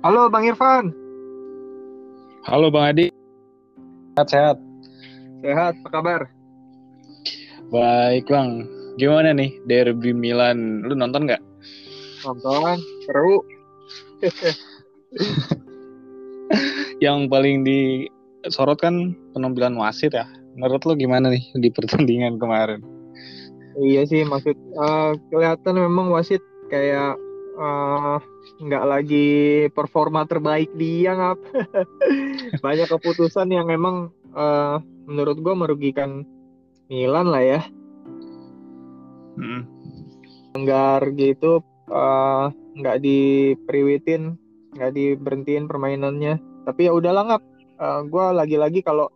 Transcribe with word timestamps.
Halo 0.00 0.32
Bang 0.32 0.48
Irfan. 0.48 0.96
Halo 2.48 2.72
Bang 2.72 2.96
Adi. 2.96 3.12
Sehat-sehat. 4.16 4.56
Sehat, 5.44 5.76
apa 5.76 5.88
kabar? 5.92 6.20
Baik 7.68 8.24
Bang. 8.24 8.64
Gimana 8.96 9.36
nih 9.36 9.60
Derby 9.68 10.16
Milan? 10.16 10.88
Lu 10.88 10.96
nonton 10.96 11.28
nggak? 11.28 11.44
Nonton, 12.24 12.80
seru. 13.04 13.44
Yang 17.04 17.28
paling 17.28 17.68
disorot 17.68 18.80
kan 18.80 19.12
penampilan 19.36 19.76
wasit 19.76 20.16
ya. 20.16 20.24
Menurut 20.56 20.80
lu 20.88 20.96
gimana 20.96 21.28
nih 21.28 21.44
di 21.60 21.68
pertandingan 21.68 22.40
kemarin? 22.40 22.80
Iya 23.76 24.08
sih, 24.08 24.24
maksud 24.24 24.56
uh, 24.80 25.12
kelihatan 25.28 25.76
memang 25.76 26.08
wasit 26.08 26.40
kayak 26.72 27.20
uh, 27.60 28.16
nggak 28.64 28.84
lagi 28.88 29.28
performa 29.70 30.24
terbaik 30.24 30.72
dia 30.80 31.12
ngap. 31.12 31.38
Banyak 32.64 32.88
keputusan 32.88 33.52
yang 33.52 33.68
memang 33.68 34.08
uh, 34.32 34.80
menurut 35.04 35.36
gue 35.44 35.54
merugikan 35.54 36.24
Milan 36.88 37.28
lah 37.28 37.44
ya. 37.44 37.60
Hmm. 39.36 39.68
Enggar 40.56 41.04
gitu 41.14 41.60
uh, 41.92 42.50
nggak 42.74 42.98
diperiwitin, 43.04 44.34
nggak 44.74 44.92
diberhentiin 44.96 45.68
permainannya. 45.68 46.40
Tapi 46.64 46.88
ya 46.88 46.92
udahlah 46.96 47.36
ngap. 47.36 47.42
Uh, 47.80 48.00
gue 48.08 48.24
lagi-lagi 48.36 48.80
kalau 48.84 49.08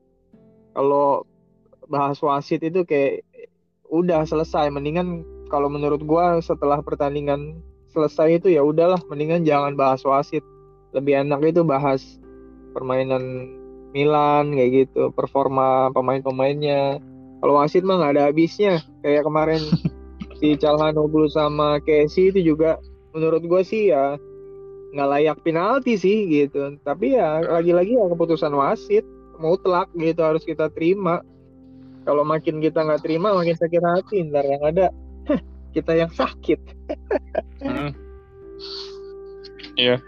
kalau 0.72 1.28
bahas 1.88 2.16
wasit 2.24 2.64
itu 2.64 2.84
kayak 2.88 3.24
udah 3.92 4.24
selesai 4.24 4.72
mendingan 4.72 5.22
kalau 5.52 5.68
menurut 5.68 6.02
gua 6.02 6.40
setelah 6.40 6.80
pertandingan 6.80 7.60
selesai 7.94 8.42
itu 8.42 8.58
ya 8.58 8.66
udahlah 8.66 8.98
mendingan 9.06 9.46
jangan 9.46 9.78
bahas 9.78 10.02
wasit. 10.02 10.42
Lebih 10.92 11.24
enak 11.24 11.40
itu 11.54 11.62
bahas 11.62 12.18
permainan 12.74 13.48
Milan 13.94 14.50
kayak 14.58 14.90
gitu 14.90 15.14
performa 15.14 15.94
pemain-pemainnya. 15.94 16.98
Kalau 17.38 17.54
wasit 17.62 17.86
mah 17.86 18.02
nggak 18.02 18.12
ada 18.18 18.22
habisnya. 18.28 18.82
Kayak 19.06 19.30
kemarin 19.30 19.62
si 20.42 20.58
Calhanoglu 20.58 21.30
sama 21.30 21.78
Casey 21.86 22.34
itu 22.34 22.42
juga 22.42 22.82
menurut 23.14 23.46
gue 23.46 23.62
sih 23.62 23.94
ya 23.94 24.18
nggak 24.94 25.10
layak 25.14 25.38
penalti 25.46 25.94
sih 25.94 26.26
gitu. 26.26 26.74
Tapi 26.82 27.14
ya 27.14 27.38
lagi-lagi 27.46 27.94
ya 27.94 28.10
keputusan 28.10 28.50
wasit 28.58 29.06
mutlak 29.38 29.86
gitu 29.94 30.18
harus 30.18 30.42
kita 30.42 30.66
terima. 30.74 31.22
Kalau 32.04 32.26
makin 32.26 32.58
kita 32.60 32.82
nggak 32.84 33.06
terima 33.06 33.32
makin 33.32 33.56
sakit 33.56 33.80
hati 33.80 34.26
ntar 34.28 34.44
yang 34.44 34.60
ada 34.60 34.92
kita 35.74 35.92
yang 35.98 36.10
sakit. 36.14 36.60
Hmm. 37.58 37.90
iya. 39.74 39.98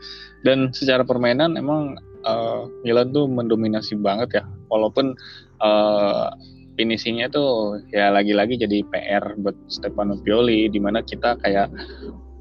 Dan 0.46 0.70
secara 0.70 1.02
permainan 1.02 1.58
emang 1.58 1.98
uh, 2.22 2.70
Milan 2.86 3.10
tuh 3.10 3.26
mendominasi 3.26 3.98
banget 3.98 4.40
ya. 4.40 4.44
Walaupun 4.70 5.18
uh, 5.58 6.30
finishingnya 6.78 7.26
tuh 7.32 7.82
ya 7.90 8.14
lagi-lagi 8.14 8.60
jadi 8.60 8.86
PR 8.86 9.34
buat 9.42 9.56
Stefano 9.66 10.14
Pioli 10.22 10.70
di 10.70 10.78
mana 10.78 11.02
kita 11.02 11.34
kayak 11.42 11.72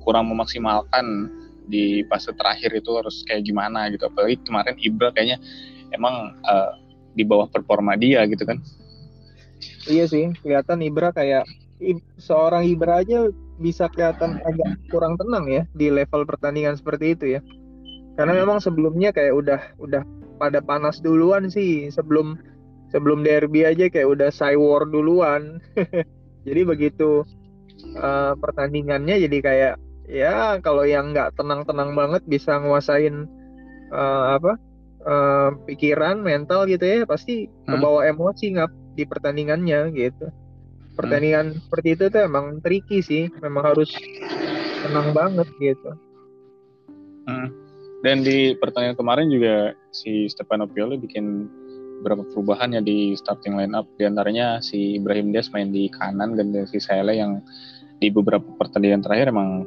kurang 0.06 0.30
memaksimalkan 0.30 1.34
di 1.66 2.06
fase 2.06 2.30
terakhir 2.38 2.78
itu 2.78 2.94
harus 2.94 3.26
kayak 3.26 3.50
gimana 3.50 3.90
gitu. 3.90 4.06
Apalagi 4.06 4.38
kemarin 4.46 4.78
Ibra 4.78 5.10
kayaknya 5.18 5.42
emang 5.98 6.38
uh, 6.46 6.78
di 7.16 7.24
bawah 7.24 7.50
performa 7.50 7.96
dia 7.98 8.28
gitu 8.28 8.44
kan 8.46 8.60
iya 9.90 10.06
sih 10.10 10.34
kelihatan 10.42 10.82
Ibra 10.82 11.14
kayak 11.14 11.46
seorang 12.18 12.66
Ibra 12.66 13.04
aja 13.04 13.30
bisa 13.60 13.88
kelihatan 13.92 14.40
agak 14.44 14.80
kurang 14.92 15.16
tenang 15.16 15.48
ya 15.48 15.64
di 15.76 15.88
level 15.88 16.28
pertandingan 16.28 16.76
seperti 16.76 17.16
itu 17.16 17.26
ya 17.40 17.42
karena 18.16 18.36
hmm. 18.36 18.42
memang 18.48 18.60
sebelumnya 18.64 19.10
kayak 19.12 19.36
udah 19.36 19.62
udah 19.80 20.04
pada 20.40 20.60
panas 20.60 21.00
duluan 21.00 21.48
sih 21.48 21.88
sebelum 21.92 22.36
sebelum 22.92 23.24
derby 23.24 23.64
aja 23.68 23.88
kayak 23.88 24.08
udah 24.08 24.30
war 24.60 24.84
duluan 24.88 25.60
jadi 26.48 26.62
begitu 26.68 27.24
uh, 28.00 28.34
pertandingannya 28.40 29.20
jadi 29.28 29.38
kayak 29.40 29.76
ya 30.06 30.60
kalau 30.62 30.86
yang 30.86 31.12
nggak 31.12 31.34
tenang-tenang 31.36 31.96
banget 31.98 32.22
bisa 32.28 32.60
nguasain 32.62 33.26
uh, 33.92 34.38
apa 34.38 34.54
uh, 35.04 35.50
pikiran 35.66 36.20
mental 36.20 36.68
gitu 36.68 36.84
ya 36.84 37.08
pasti 37.08 37.48
hmm. 37.48 37.72
kebawa 37.72 38.08
emosi 38.12 38.46
nggak 38.56 38.72
di 38.96 39.04
pertandingannya 39.04 39.92
gitu 39.94 40.32
pertandingan 40.96 41.54
hmm. 41.54 41.60
seperti 41.68 41.88
itu 42.00 42.04
tuh 42.08 42.22
emang 42.24 42.46
tricky 42.64 43.00
sih 43.04 43.28
memang 43.44 43.76
harus 43.76 43.92
tenang 44.88 45.12
banget 45.12 45.48
gitu 45.60 45.92
hmm. 47.28 47.50
dan 48.02 48.24
di 48.24 48.56
pertandingan 48.56 48.98
kemarin 48.98 49.28
juga 49.28 49.76
si 49.92 50.32
Stefano 50.32 50.66
Pioli 50.66 50.96
bikin 50.96 51.52
beberapa 52.00 52.28
perubahan 52.32 52.76
ya 52.76 52.82
di 52.84 53.16
starting 53.16 53.56
line 53.56 53.76
up 53.76 53.88
di 53.96 54.04
antaranya 54.08 54.60
si 54.60 55.00
Ibrahim 55.00 55.32
Diaz 55.32 55.52
main 55.52 55.72
di 55.72 55.88
kanan 55.92 56.36
dan 56.36 56.52
si 56.68 56.80
Sele 56.80 57.16
yang 57.16 57.40
di 58.00 58.12
beberapa 58.12 58.46
pertandingan 58.60 59.04
terakhir 59.04 59.32
emang 59.32 59.64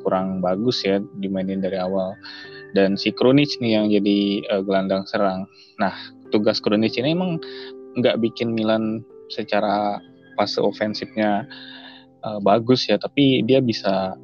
kurang 0.00 0.40
bagus 0.40 0.80
ya 0.84 1.00
dimainin 1.20 1.60
dari 1.60 1.76
awal 1.76 2.16
dan 2.72 2.96
si 2.96 3.10
Krunic 3.10 3.58
nih 3.60 3.80
yang 3.80 3.86
jadi 3.90 4.18
uh, 4.48 4.62
gelandang 4.62 5.04
serang. 5.08 5.50
Nah 5.82 5.92
tugas 6.30 6.62
Krunic 6.62 6.94
ini 6.96 7.12
emang 7.12 7.42
nggak 7.98 8.22
bikin 8.22 8.54
Milan 8.54 9.02
secara 9.30 9.98
fase 10.38 10.62
ofensifnya 10.62 11.46
uh, 12.22 12.38
bagus 12.42 12.86
ya, 12.86 12.98
tapi 12.98 13.42
dia 13.46 13.58
bisa 13.58 14.14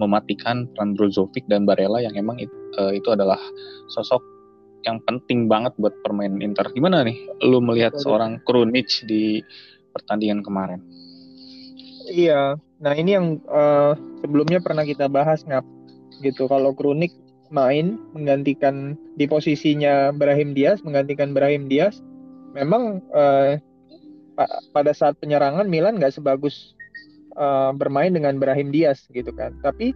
mematikan 0.00 0.66
peran 0.74 0.98
Brozovic 0.98 1.46
dan 1.46 1.68
Barella 1.68 2.02
yang 2.02 2.16
emang 2.18 2.40
it, 2.42 2.50
uh, 2.80 2.90
itu 2.90 3.12
adalah 3.12 3.38
sosok 3.92 4.22
yang 4.82 4.98
penting 5.06 5.46
banget 5.46 5.70
buat 5.78 5.94
permainan 6.02 6.42
Inter. 6.42 6.66
Gimana 6.74 7.06
nih 7.06 7.14
lu 7.46 7.62
melihat 7.62 7.94
seorang 8.02 8.42
Krunic 8.42 9.06
di 9.06 9.38
pertandingan 9.94 10.42
kemarin? 10.42 10.82
Iya, 12.10 12.58
nah 12.82 12.92
ini 12.98 13.14
yang 13.14 13.38
uh, 13.46 13.94
sebelumnya 14.18 14.58
pernah 14.58 14.82
kita 14.82 15.06
bahas 15.06 15.46
ngap 15.46 15.62
gitu. 16.20 16.50
Kalau 16.50 16.74
Krunic 16.74 17.14
main 17.52 18.00
menggantikan 18.10 18.98
di 19.14 19.28
posisinya 19.30 20.10
Brahim 20.10 20.56
Diaz, 20.56 20.82
menggantikan 20.82 21.30
Brahim 21.30 21.70
Diaz, 21.70 22.02
memang 22.52 23.00
uh, 23.12 23.56
pada 24.72 24.92
saat 24.96 25.16
penyerangan 25.20 25.68
Milan 25.68 26.00
nggak 26.00 26.16
sebagus 26.16 26.72
uh, 27.36 27.72
bermain 27.76 28.12
dengan 28.12 28.36
Brahim 28.40 28.72
Diaz 28.72 29.04
gitu 29.12 29.32
kan. 29.32 29.56
Tapi 29.60 29.92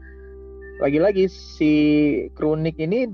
lagi-lagi 0.81 1.29
si 1.29 1.73
Kronik 2.37 2.77
ini 2.77 3.09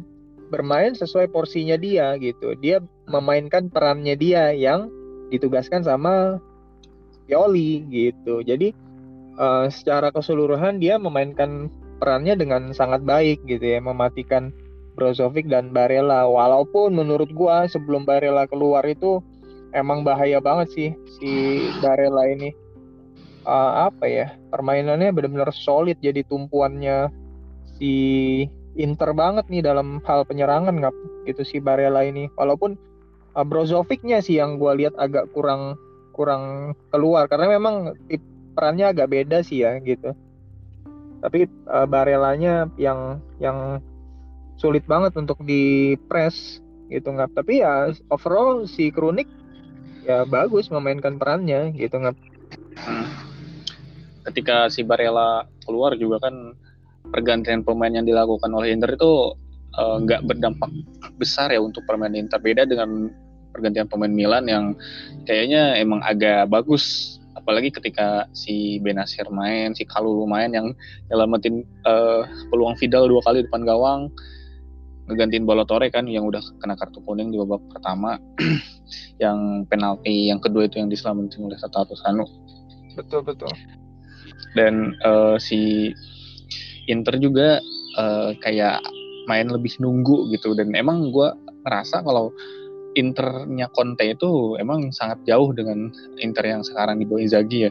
bermain 0.51 0.93
sesuai 0.93 1.31
porsinya 1.31 1.79
dia 1.79 2.19
gitu. 2.19 2.59
Dia 2.59 2.83
memainkan 3.09 3.71
perannya 3.71 4.19
dia 4.19 4.53
yang 4.53 4.91
ditugaskan 5.33 5.87
sama 5.87 6.43
Pioli 7.25 7.87
gitu. 7.89 8.43
Jadi 8.43 8.75
uh, 9.39 9.71
secara 9.71 10.13
keseluruhan 10.13 10.83
dia 10.83 10.99
memainkan 10.99 11.71
perannya 12.03 12.35
dengan 12.35 12.75
sangat 12.75 13.07
baik 13.07 13.41
gitu 13.47 13.63
ya, 13.63 13.79
mematikan 13.79 14.51
Brozovic 14.99 15.49
dan 15.49 15.73
Barella. 15.73 16.29
Walaupun 16.29 16.93
menurut 16.93 17.33
gua 17.33 17.65
sebelum 17.71 18.05
Barella 18.05 18.45
keluar 18.51 18.85
itu 18.85 19.25
emang 19.73 20.05
bahaya 20.05 20.39
banget 20.39 20.69
sih 20.73 20.91
si 21.19 21.31
Barella 21.81 22.29
ini. 22.29 22.53
Uh, 23.43 23.91
apa 23.91 24.07
ya 24.07 24.39
permainannya 24.55 25.11
benar-benar 25.11 25.51
solid 25.51 25.99
jadi 25.99 26.23
tumpuannya 26.31 27.11
si 27.75 27.93
Inter 28.79 29.11
banget 29.19 29.51
nih 29.51 29.67
dalam 29.67 29.99
hal 30.07 30.23
penyerangan 30.23 30.79
nggak 30.79 30.95
gitu 31.27 31.43
si 31.43 31.57
Barella 31.59 32.07
ini. 32.07 32.31
Walaupun 32.39 32.79
uh, 33.35 33.45
Brozovicnya 33.45 34.23
sih 34.23 34.39
yang 34.39 34.63
gue 34.63 34.87
lihat 34.87 34.95
agak 34.95 35.27
kurang 35.35 35.75
kurang 36.15 36.77
keluar 36.93 37.27
karena 37.27 37.57
memang 37.59 37.97
perannya 38.55 38.93
agak 38.93 39.11
beda 39.11 39.43
sih 39.43 39.67
ya 39.67 39.81
gitu. 39.83 40.15
Tapi 41.19 41.51
uh, 41.67 41.89
Barellanya 41.91 42.71
yang 42.79 43.19
yang 43.43 43.83
sulit 44.63 44.87
banget 44.87 45.17
untuk 45.19 45.43
di 45.43 45.97
press 46.07 46.63
gitu 46.93 47.09
nggak 47.09 47.33
tapi 47.33 47.65
ya 47.65 47.91
overall 48.13 48.69
si 48.69 48.93
Kronik 48.93 49.27
ya 50.03 50.27
bagus 50.27 50.67
memainkan 50.69 51.19
perannya 51.19 51.71
gitu 51.79 51.95
nggak 51.99 52.17
hmm. 52.79 53.07
ketika 54.31 54.67
si 54.67 54.83
Barella 54.83 55.47
keluar 55.63 55.95
juga 55.95 56.29
kan 56.29 56.59
pergantian 57.13 57.67
pemain 57.67 57.91
yang 57.91 58.07
dilakukan 58.07 58.51
oleh 58.55 58.71
Inter 58.71 58.95
itu 58.95 59.35
eh, 59.75 59.97
nggak 60.07 60.21
uh, 60.23 60.27
berdampak 60.27 60.71
besar 61.19 61.51
ya 61.51 61.59
untuk 61.59 61.83
permainan 61.85 62.27
Inter. 62.29 62.39
Beda 62.39 62.63
dengan 62.65 63.11
pergantian 63.53 63.91
pemain 63.91 64.11
Milan 64.11 64.47
yang 64.47 64.65
kayaknya 65.27 65.77
emang 65.77 66.01
agak 66.07 66.47
bagus. 66.49 67.19
Apalagi 67.33 67.73
ketika 67.73 68.29
si 68.37 68.79
Benasir 68.85 69.27
main, 69.33 69.73
si 69.73 69.89
Kalulu 69.89 70.29
main 70.29 70.53
yang 70.53 70.77
nyelamatin 71.11 71.65
uh, 71.89 72.23
peluang 72.53 72.77
Vidal 72.79 73.09
dua 73.09 73.25
kali 73.25 73.43
depan 73.43 73.65
gawang 73.65 74.13
ngegantiin 75.13 75.45
Balotore 75.45 75.87
kan 75.93 76.09
yang 76.09 76.25
udah 76.25 76.41
kena 76.59 76.75
kartu 76.75 77.05
kuning 77.05 77.31
di 77.31 77.39
babak 77.39 77.61
pertama. 77.69 78.17
Yang 79.23 79.71
penalti 79.73 80.29
yang 80.29 80.43
kedua 80.43 80.69
itu 80.69 80.77
yang 80.77 80.93
diselamatin 80.93 81.49
oleh 81.49 81.57
Tataru 81.57 81.97
Sanu 81.97 82.27
betul 82.95 83.25
betul. 83.25 83.53
Dan 84.53 84.93
uh, 85.05 85.41
si 85.41 85.93
Inter 86.91 87.17
juga 87.17 87.57
uh, 87.97 88.37
kayak 88.45 88.85
main 89.31 89.49
lebih 89.49 89.73
nunggu 89.81 90.29
gitu. 90.35 90.53
Dan 90.53 90.77
emang 90.77 91.09
gue 91.09 91.29
ngerasa 91.65 92.05
kalau 92.05 92.35
Internya 92.93 93.73
Conte 93.73 94.05
itu 94.13 94.61
emang 94.61 94.93
sangat 94.93 95.25
jauh 95.25 95.49
dengan 95.57 95.89
Inter 96.21 96.45
yang 96.45 96.61
sekarang 96.61 97.01
di 97.01 97.09
bawah 97.09 97.25
Inzaghi 97.25 97.69
ya 97.69 97.71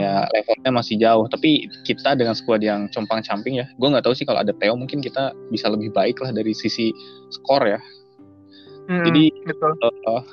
hmm. 0.00 0.26
levelnya 0.34 0.70
masih 0.74 0.96
jauh 0.98 1.26
tapi 1.30 1.70
kita 1.86 2.18
dengan 2.18 2.34
skuad 2.34 2.64
yang 2.64 2.90
compang 2.90 3.22
camping 3.22 3.62
ya 3.62 3.66
gue 3.78 3.88
nggak 3.88 4.02
tahu 4.02 4.14
sih 4.16 4.26
kalau 4.26 4.42
ada 4.42 4.50
Theo 4.56 4.74
mungkin 4.74 5.04
kita 5.04 5.36
bisa 5.52 5.70
lebih 5.70 5.94
baik 5.94 6.18
lah 6.18 6.34
dari 6.34 6.50
sisi 6.56 6.90
skor 7.30 7.62
ya 7.62 7.80
hmm, 8.90 9.04
jadi 9.06 9.24
betul. 9.46 9.72
Uh, 10.08 10.24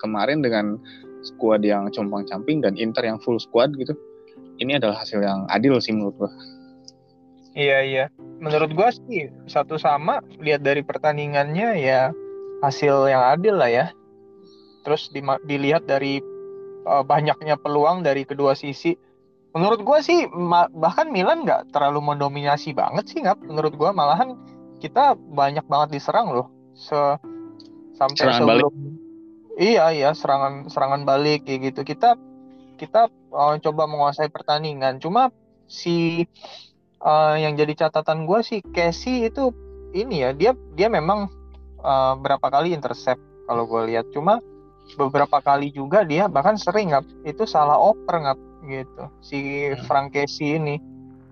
kemarin 0.00 0.40
dengan 0.40 0.80
skuad 1.22 1.60
yang 1.62 1.92
compang 1.92 2.24
camping 2.24 2.64
dan 2.64 2.74
Inter 2.80 3.04
yang 3.04 3.20
full 3.20 3.36
squad 3.36 3.76
gitu 3.76 3.92
ini 4.60 4.76
adalah 4.76 5.00
hasil 5.00 5.20
yang 5.20 5.44
adil 5.52 5.76
sih 5.80 5.92
menurut 5.92 6.16
gue 6.16 6.32
Iya 7.50 7.78
iya. 7.82 8.04
Menurut 8.38 8.70
gua 8.78 8.94
sih 8.94 9.26
satu 9.50 9.74
sama 9.74 10.22
lihat 10.38 10.62
dari 10.62 10.86
pertandingannya 10.86 11.82
ya 11.82 12.14
hasil 12.62 13.10
yang 13.10 13.22
adil 13.26 13.58
lah 13.58 13.70
ya. 13.70 13.86
Terus 14.86 15.10
di, 15.10 15.20
dilihat 15.50 15.84
dari 15.90 16.22
uh, 16.86 17.04
banyaknya 17.04 17.56
peluang 17.60 18.04
dari 18.04 18.24
kedua 18.24 18.56
sisi. 18.56 18.96
Menurut 19.50 19.82
gua 19.82 19.98
sih 19.98 20.30
bahkan 20.70 21.10
Milan 21.10 21.42
nggak 21.42 21.74
terlalu 21.74 22.14
mendominasi 22.14 22.70
banget 22.70 23.10
sih 23.10 23.18
nggak. 23.24 23.42
Menurut 23.42 23.74
gua 23.74 23.90
malahan 23.90 24.38
kita 24.78 25.18
banyak 25.18 25.66
banget 25.66 25.98
diserang 25.98 26.30
loh. 26.30 26.46
Se 26.78 26.96
sampai 27.98 28.16
serangan 28.16 28.40
sebelum 28.40 28.72
balik. 28.72 28.98
Iya 29.60 29.84
iya 29.92 30.10
serangan 30.14 30.70
serangan 30.70 31.02
balik 31.02 31.44
kayak 31.44 31.74
gitu. 31.74 31.82
Kita 31.82 32.14
kita 32.78 33.10
uh, 33.34 33.58
coba 33.58 33.84
menguasai 33.90 34.30
pertandingan. 34.30 35.02
Cuma 35.02 35.34
si 35.66 36.24
uh, 37.04 37.36
yang 37.36 37.56
jadi 37.56 37.86
catatan 37.86 38.24
gue 38.24 38.40
sih 38.40 38.60
Casey 38.72 39.28
itu 39.28 39.50
ini 39.92 40.22
ya 40.22 40.30
dia 40.32 40.52
dia 40.76 40.88
memang 40.88 41.26
uh, 41.82 42.14
berapa 42.18 42.42
kali 42.42 42.74
intercept 42.74 43.20
kalau 43.48 43.66
gue 43.66 43.90
lihat 43.90 44.06
cuma 44.14 44.38
beberapa 44.94 45.42
kali 45.42 45.70
juga 45.74 46.02
dia 46.06 46.26
bahkan 46.26 46.54
sering 46.58 46.94
nggak 46.94 47.28
itu 47.28 47.44
salah 47.44 47.76
oper 47.76 48.22
nggak 48.22 48.38
gitu. 48.68 49.04
Si 49.24 49.38
hmm. 49.70 49.84
Frank 49.88 50.14
Casey 50.14 50.56
ini. 50.56 50.76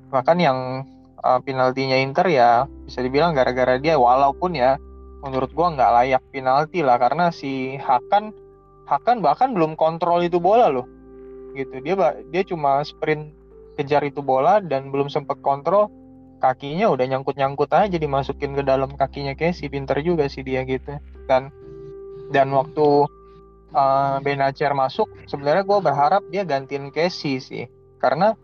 Bahkan 0.09 0.39
yang 0.41 0.89
uh, 1.21 1.39
penaltinya 1.45 1.97
Inter 2.01 2.27
ya 2.33 2.65
bisa 2.89 3.05
dibilang 3.05 3.37
gara-gara 3.37 3.77
dia 3.77 4.01
walaupun 4.01 4.57
ya 4.57 4.81
menurut 5.21 5.51
gua 5.53 5.75
nggak 5.75 5.93
layak 6.01 6.23
penalti 6.33 6.81
lah 6.81 6.97
karena 6.97 7.29
si 7.35 7.77
Hakan 7.77 8.33
Hakan 8.89 9.21
bahkan 9.21 9.53
belum 9.53 9.77
kontrol 9.77 10.25
itu 10.25 10.41
bola 10.41 10.73
loh. 10.73 10.89
Gitu 11.53 11.85
dia 11.85 11.95
dia 12.33 12.43
cuma 12.47 12.81
sprint 12.81 13.37
kejar 13.77 14.01
itu 14.03 14.25
bola 14.25 14.65
dan 14.65 14.89
belum 14.89 15.13
sempat 15.13 15.39
kontrol 15.45 15.93
kakinya 16.39 16.89
udah 16.95 17.05
nyangkut-nyangkut 17.05 17.69
aja 17.75 17.99
dimasukin 17.99 18.55
ke 18.55 18.63
dalam 18.63 18.95
kakinya 18.95 19.35
Casey 19.37 19.69
pinter 19.69 20.01
juga 20.01 20.25
sih 20.31 20.41
dia 20.41 20.65
gitu. 20.65 20.97
Dan 21.29 21.53
dan 22.33 22.49
waktu 22.53 23.05
uh, 23.75 24.17
Benacer 24.23 24.73
masuk 24.73 25.09
sebenarnya 25.27 25.65
gue 25.65 25.79
berharap 25.81 26.23
dia 26.33 26.45
gantiin 26.45 26.93
Casey 26.93 27.41
sih. 27.43 27.65
Karena 27.99 28.37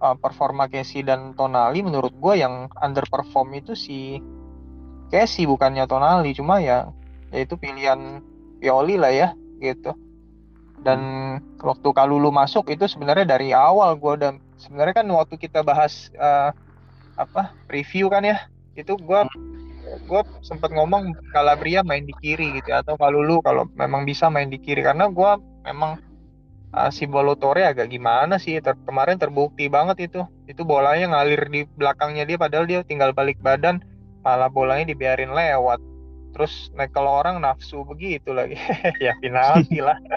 uh, 0.00 0.16
performa 0.16 0.66
Casey 0.70 1.04
dan 1.04 1.36
Tonali 1.36 1.84
menurut 1.84 2.14
gue 2.16 2.34
yang 2.40 2.70
underperform 2.80 3.54
itu 3.58 3.72
si 3.76 4.18
Casey 5.12 5.44
bukannya 5.44 5.84
Tonali. 5.86 6.32
Cuma 6.34 6.58
ya 6.62 6.90
yaitu 7.34 7.58
pilihan 7.58 8.22
Pioli 8.62 8.96
lah 8.96 9.12
ya 9.12 9.28
gitu. 9.60 9.92
Dan 10.84 11.00
waktu 11.64 11.88
Kalulu 11.96 12.28
masuk 12.28 12.68
itu 12.68 12.84
sebenarnya 12.84 13.24
dari 13.24 13.56
awal 13.56 13.96
gue 13.96 14.12
udah 14.20 14.32
sebenarnya 14.60 15.04
kan 15.04 15.06
waktu 15.08 15.40
kita 15.40 15.64
bahas 15.64 16.12
uh, 16.20 16.52
apa 17.14 17.54
review 17.70 18.10
kan 18.10 18.26
ya 18.26 18.36
itu 18.74 18.98
gue 18.98 19.20
gue 19.84 20.22
sempat 20.40 20.72
ngomong 20.72 21.14
Calabria 21.30 21.84
main 21.84 22.04
di 22.04 22.14
kiri 22.16 22.60
gitu 22.60 22.72
ya, 22.72 22.80
atau 22.84 22.96
kalau 22.96 23.20
lu 23.20 23.40
kalau 23.44 23.68
memang 23.76 24.08
bisa 24.08 24.28
main 24.32 24.48
di 24.48 24.58
kiri. 24.58 24.84
Karena 24.84 25.08
gue 25.08 25.30
memang 25.64 26.00
uh, 26.74 26.90
si 26.90 27.06
Bolotore 27.06 27.64
agak 27.64 27.88
gimana 27.92 28.36
sih 28.36 28.58
ter 28.58 28.74
kemarin 28.84 29.16
terbukti 29.20 29.70
banget 29.70 30.10
itu. 30.10 30.26
Itu 30.50 30.66
bolanya 30.66 31.14
ngalir 31.14 31.48
di 31.48 31.64
belakangnya 31.78 32.24
dia 32.26 32.36
padahal 32.36 32.66
dia 32.66 32.80
tinggal 32.82 33.14
balik 33.14 33.38
badan 33.40 33.80
malah 34.24 34.50
bolanya 34.50 34.90
dibiarin 34.90 35.32
lewat. 35.32 35.78
Terus 36.34 36.74
nekel 36.74 37.06
orang 37.06 37.38
nafsu 37.38 37.86
begitu 37.86 38.34
lagi. 38.34 38.58
Ya 39.04 39.14
penalti 39.22 39.78
lah. 39.78 39.96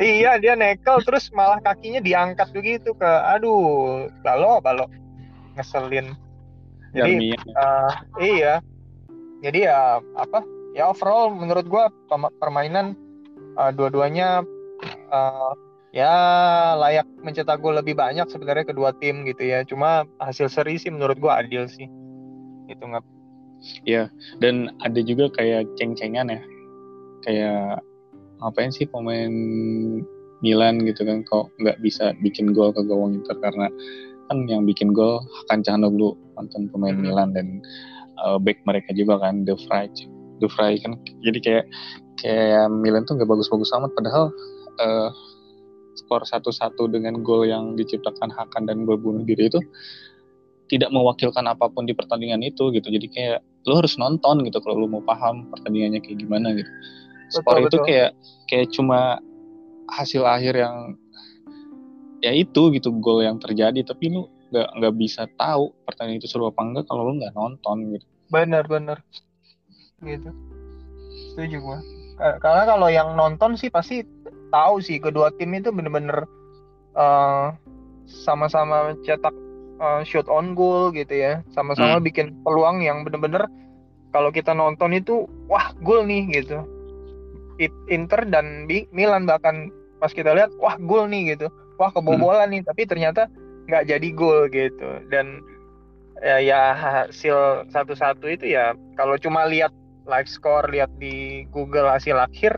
Iya 0.00 0.40
dia 0.40 0.56
nekel 0.56 1.04
terus 1.04 1.28
malah 1.36 1.60
kakinya 1.60 2.00
diangkat 2.00 2.48
begitu 2.56 2.96
ke 2.96 3.10
aduh 3.28 4.08
balo 4.24 4.62
balo. 4.64 4.88
Ngeselin. 5.58 6.16
Jadi 6.90 7.36
uh, 7.54 7.92
iya 8.18 8.58
jadi 9.40 9.58
ya 9.72 9.78
apa? 10.16 10.44
Ya 10.76 10.86
overall 10.88 11.34
menurut 11.34 11.66
gua 11.66 11.90
permainan 12.38 12.94
uh, 13.58 13.72
dua-duanya 13.74 14.46
uh, 15.10 15.52
ya 15.90 16.12
layak 16.78 17.08
mencetak 17.24 17.58
gol 17.58 17.74
lebih 17.74 17.98
banyak 17.98 18.30
sebenarnya 18.30 18.70
kedua 18.70 18.94
tim 19.00 19.26
gitu 19.26 19.42
ya. 19.42 19.66
Cuma 19.66 20.06
hasil 20.22 20.46
seri 20.52 20.78
sih 20.78 20.92
menurut 20.92 21.18
gua 21.18 21.42
adil 21.42 21.66
sih. 21.66 21.88
Itu 22.70 22.84
nggak 22.86 23.02
Iya, 23.84 24.08
dan 24.40 24.72
ada 24.80 25.00
juga 25.04 25.28
kayak 25.36 25.68
ceng-cengan 25.76 26.32
ya. 26.32 26.40
Kayak 27.28 27.84
ngapain 28.40 28.72
sih 28.72 28.88
pemain 28.88 29.32
Milan 30.40 30.80
gitu 30.88 31.04
kan 31.04 31.20
kok 31.28 31.52
nggak 31.60 31.76
bisa 31.84 32.16
bikin 32.24 32.56
gol 32.56 32.72
ke 32.72 32.80
gawang 32.88 33.20
Inter? 33.20 33.36
Karena 33.36 33.68
kan 34.32 34.48
yang 34.48 34.64
bikin 34.64 34.96
gol 34.96 35.20
Hakan 35.44 35.60
Calhanoglu 35.60 36.16
mantan 36.38 36.72
pemain 36.72 36.96
hmm. 36.96 37.04
Milan 37.04 37.36
dan 37.36 37.60
uh, 38.24 38.38
back 38.38 38.60
mereka 38.68 38.92
juga 38.92 39.20
kan 39.20 39.42
De 39.48 39.56
Vrij. 39.56 39.92
De 40.40 40.46
Vrij 40.48 40.80
kan. 40.84 40.96
Jadi 41.24 41.38
kayak 41.40 41.64
kayak 42.20 42.68
Milan 42.68 43.08
tuh 43.08 43.16
nggak 43.16 43.28
bagus-bagus 43.28 43.72
amat 43.76 43.90
padahal 43.96 44.28
uh, 44.80 45.10
skor 45.96 46.22
satu-satu 46.24 46.88
dengan 46.92 47.20
gol 47.24 47.48
yang 47.48 47.74
diciptakan 47.74 48.32
Hakan 48.32 48.68
dan 48.68 48.84
gol 48.84 49.00
bunuh 49.00 49.24
diri 49.24 49.48
itu 49.48 49.60
tidak 50.70 50.94
mewakilkan 50.94 51.50
apa 51.50 51.66
pun 51.66 51.84
di 51.84 51.96
pertandingan 51.96 52.40
itu 52.46 52.70
gitu. 52.70 52.88
Jadi 52.88 53.06
kayak 53.10 53.38
lo 53.66 53.82
harus 53.82 53.98
nonton 53.98 54.46
gitu 54.46 54.62
kalau 54.62 54.86
lo 54.86 54.86
mau 54.86 55.02
paham 55.02 55.50
pertandingannya 55.50 56.00
kayak 56.00 56.18
gimana 56.22 56.54
gitu. 56.54 56.70
Skor 57.30 57.58
itu 57.66 57.78
kayak 57.82 58.14
kayak 58.46 58.70
cuma 58.70 59.18
hasil 59.90 60.22
akhir 60.22 60.54
yang 60.54 60.94
ya 62.22 62.30
itu 62.36 62.70
gitu 62.70 62.94
gol 63.02 63.24
yang 63.24 63.42
terjadi. 63.42 63.82
Tapi 63.82 64.14
lu 64.14 64.30
nggak 64.50 64.68
nggak 64.78 64.94
bisa 64.98 65.26
tahu 65.38 65.74
pertandingan 65.86 66.22
itu 66.22 66.30
seru 66.30 66.50
apa 66.50 66.62
enggak 66.62 66.84
kalau 66.90 67.06
lu 67.06 67.18
nggak 67.18 67.34
nonton 67.34 67.98
gitu 67.98 68.06
benar 68.30 68.64
benar 68.70 68.98
gitu. 70.00 70.30
Setuju 71.34 71.56
gua. 71.60 71.78
Karena 72.20 72.64
kalau 72.68 72.88
yang 72.92 73.16
nonton 73.16 73.56
sih 73.56 73.72
pasti 73.72 74.04
tahu 74.52 74.82
sih 74.82 75.00
kedua 75.00 75.32
tim 75.36 75.56
itu 75.56 75.72
bener-bener 75.72 76.28
uh, 76.96 77.54
sama-sama 78.04 78.92
cetak 79.06 79.32
uh, 79.80 80.02
shoot 80.04 80.28
on 80.28 80.52
goal 80.52 80.92
gitu 80.92 81.12
ya. 81.12 81.40
Sama-sama 81.52 81.98
hmm. 82.00 82.04
bikin 82.04 82.26
peluang 82.44 82.84
yang 82.84 83.04
bener-bener 83.04 83.48
kalau 84.10 84.28
kita 84.34 84.52
nonton 84.52 84.92
itu 84.96 85.24
wah 85.48 85.72
gol 85.80 86.04
nih 86.04 86.28
gitu. 86.40 86.64
Inter 87.92 88.24
dan 88.28 88.64
Milan 88.92 89.28
bahkan 89.28 89.68
pas 90.00 90.12
kita 90.12 90.32
lihat 90.32 90.52
wah 90.60 90.76
gol 90.80 91.08
nih 91.08 91.36
gitu. 91.36 91.48
Wah 91.80 91.88
kebobolan 91.92 92.52
hmm. 92.52 92.54
nih 92.56 92.62
tapi 92.68 92.82
ternyata 92.84 93.32
nggak 93.68 93.88
jadi 93.88 94.08
gol 94.12 94.48
gitu. 94.52 94.88
Dan 95.08 95.40
ya, 96.20 96.36
ya 96.40 96.60
hasil 96.76 97.68
satu-satu 97.72 98.24
itu 98.28 98.52
ya 98.54 98.76
kalau 98.94 99.16
cuma 99.16 99.48
lihat 99.48 99.72
live 100.08 100.30
score 100.30 100.68
lihat 100.68 100.92
di 101.00 101.44
Google 101.52 101.88
hasil 101.88 102.16
akhir 102.16 102.56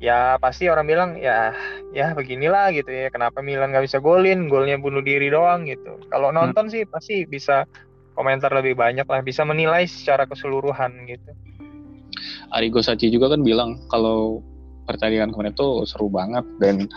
ya 0.00 0.40
pasti 0.40 0.64
orang 0.72 0.88
bilang 0.88 1.10
ya 1.20 1.52
ya 1.92 2.16
beginilah 2.16 2.72
gitu 2.72 2.88
ya 2.88 3.12
kenapa 3.12 3.44
Milan 3.44 3.72
nggak 3.72 3.84
bisa 3.84 4.00
golin 4.00 4.48
golnya 4.48 4.80
bunuh 4.80 5.04
diri 5.04 5.28
doang 5.28 5.68
gitu 5.68 6.00
kalau 6.08 6.32
hmm. 6.32 6.36
nonton 6.40 6.66
hmm. 6.68 6.72
sih 6.72 6.82
pasti 6.88 7.28
bisa 7.28 7.68
komentar 8.16 8.48
lebih 8.52 8.80
banyak 8.80 9.04
lah 9.04 9.20
bisa 9.20 9.44
menilai 9.44 9.84
secara 9.84 10.24
keseluruhan 10.24 11.04
gitu 11.04 11.30
Arigo 12.50 12.80
Sacchi 12.80 13.12
juga 13.12 13.36
kan 13.36 13.44
bilang 13.44 13.76
kalau 13.92 14.40
pertandingan 14.88 15.30
kemarin 15.30 15.54
itu 15.54 15.68
seru 15.86 16.10
banget 16.10 16.42
dan 16.58 16.88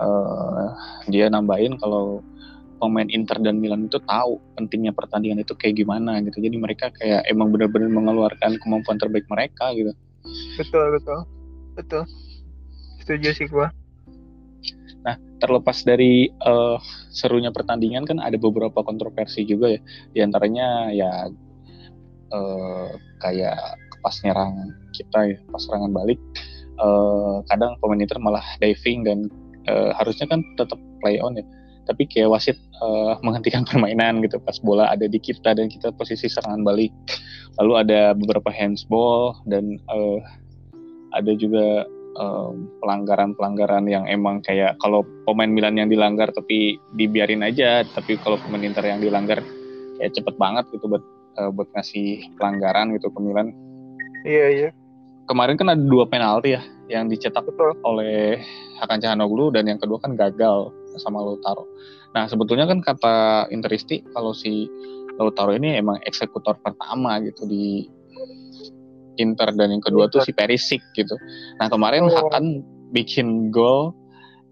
uh, 0.00 0.72
dia 1.10 1.28
nambahin 1.28 1.76
kalau 1.76 2.24
pemain 2.76 3.08
Inter 3.08 3.40
dan 3.40 3.58
Milan 3.58 3.88
itu 3.88 3.98
tahu 4.04 4.38
pentingnya 4.56 4.92
pertandingan 4.92 5.42
itu 5.42 5.52
kayak 5.56 5.80
gimana 5.80 6.20
gitu. 6.22 6.38
Jadi 6.40 6.56
mereka 6.56 6.92
kayak 6.94 7.24
emang 7.28 7.52
benar-benar 7.52 7.88
mengeluarkan 7.90 8.60
kemampuan 8.60 9.00
terbaik 9.00 9.26
mereka 9.28 9.72
gitu. 9.72 9.92
Betul 10.60 10.86
betul. 10.96 11.20
Betul. 11.76 12.02
Setuju 13.04 13.28
sih 13.36 13.46
gua. 13.48 13.70
Nah, 15.06 15.14
terlepas 15.38 15.86
dari 15.86 16.26
uh, 16.42 16.80
serunya 17.14 17.54
pertandingan 17.54 18.02
kan 18.02 18.18
ada 18.18 18.34
beberapa 18.34 18.82
kontroversi 18.82 19.46
juga 19.46 19.78
ya. 19.78 19.80
Di 20.10 20.20
antaranya 20.24 20.90
ya 20.90 21.30
uh, 22.34 22.90
kayak 23.22 23.58
pas 24.02 24.14
nyerang 24.22 24.74
kita 24.94 25.18
ya, 25.34 25.38
pas 25.50 25.62
serangan 25.62 25.90
balik 25.94 26.18
uh, 26.80 27.42
kadang 27.50 27.76
pemain 27.80 28.02
Inter 28.02 28.18
malah 28.20 28.44
diving 28.58 29.06
dan 29.06 29.18
uh, 29.70 29.90
harusnya 29.96 30.26
kan 30.26 30.42
tetap 30.58 30.78
play 31.00 31.20
on 31.20 31.38
ya. 31.38 31.44
Tapi 31.86 32.04
kayak 32.10 32.34
wasit 32.34 32.58
uh, 32.82 33.16
menghentikan 33.22 33.62
permainan 33.68 34.20
gitu. 34.26 34.42
Pas 34.42 34.58
bola 34.60 34.90
ada 34.90 35.06
di 35.06 35.16
kita 35.16 35.54
dan 35.54 35.70
kita 35.70 35.94
posisi 35.94 36.26
serangan 36.26 36.66
balik. 36.66 36.92
Lalu 37.62 37.72
ada 37.86 38.12
beberapa 38.12 38.52
handsball 38.52 39.38
dan 39.48 39.80
uh, 39.88 40.20
ada 41.16 41.32
juga 41.38 41.86
pelanggaran-pelanggaran 42.80 43.84
um, 43.84 43.92
yang 43.92 44.04
emang 44.08 44.40
kayak 44.40 44.80
kalau 44.80 45.04
pemain 45.28 45.52
Milan 45.52 45.76
yang 45.76 45.92
dilanggar 45.92 46.32
tapi 46.32 46.80
dibiarin 46.96 47.44
aja. 47.44 47.84
Tapi 47.84 48.16
kalau 48.20 48.40
pemain 48.40 48.64
Inter 48.64 48.88
yang 48.88 49.04
dilanggar 49.04 49.44
kayak 50.00 50.12
cepet 50.16 50.34
banget 50.40 50.64
gitu 50.72 50.88
buat 50.88 51.04
uh, 51.36 51.52
buat 51.52 51.68
ngasih 51.76 52.32
pelanggaran 52.40 52.96
gitu 52.96 53.12
ke 53.12 53.20
Milan. 53.20 53.52
Iya 54.24 54.46
iya. 54.48 54.68
Kemarin 55.26 55.58
kan 55.58 55.68
ada 55.74 55.82
dua 55.82 56.06
penalti 56.08 56.54
ya 56.56 56.62
yang 56.86 57.10
dicetak 57.10 57.42
Betul. 57.42 57.74
oleh 57.82 58.38
Hakan 58.78 59.02
Calhanoglu 59.02 59.50
dan 59.50 59.66
yang 59.66 59.78
kedua 59.82 59.98
kan 59.98 60.14
gagal 60.14 60.70
sama 61.00 61.22
Lautaro. 61.22 61.64
Nah 62.12 62.26
sebetulnya 62.26 62.66
kan 62.66 62.80
kata 62.80 63.48
Interisti 63.52 64.02
kalau 64.12 64.32
si 64.32 64.68
Lautaro 65.16 65.56
ini 65.56 65.80
emang 65.80 66.00
eksekutor 66.04 66.60
pertama 66.60 67.20
gitu 67.24 67.48
di 67.48 67.88
Inter 69.16 69.48
dan 69.56 69.72
yang 69.72 69.80
kedua 69.80 70.08
Inter. 70.08 70.20
tuh 70.20 70.28
si 70.28 70.32
Perisic 70.36 70.82
gitu. 70.92 71.16
Nah 71.56 71.72
kemarin 71.72 72.08
oh. 72.08 72.12
Hakan 72.12 72.60
bikin 72.92 73.48
gol 73.48 73.96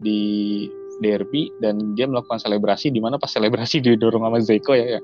di 0.00 0.66
derby 1.02 1.50
dan 1.58 1.96
dia 1.98 2.06
melakukan 2.06 2.38
selebrasi 2.38 2.90
di 2.92 3.00
mana 3.02 3.18
pas 3.18 3.30
selebrasi 3.30 3.80
didorong 3.84 4.22
sama 4.22 4.38
Zeko 4.42 4.72
ya, 4.76 4.98
ya. 4.98 5.00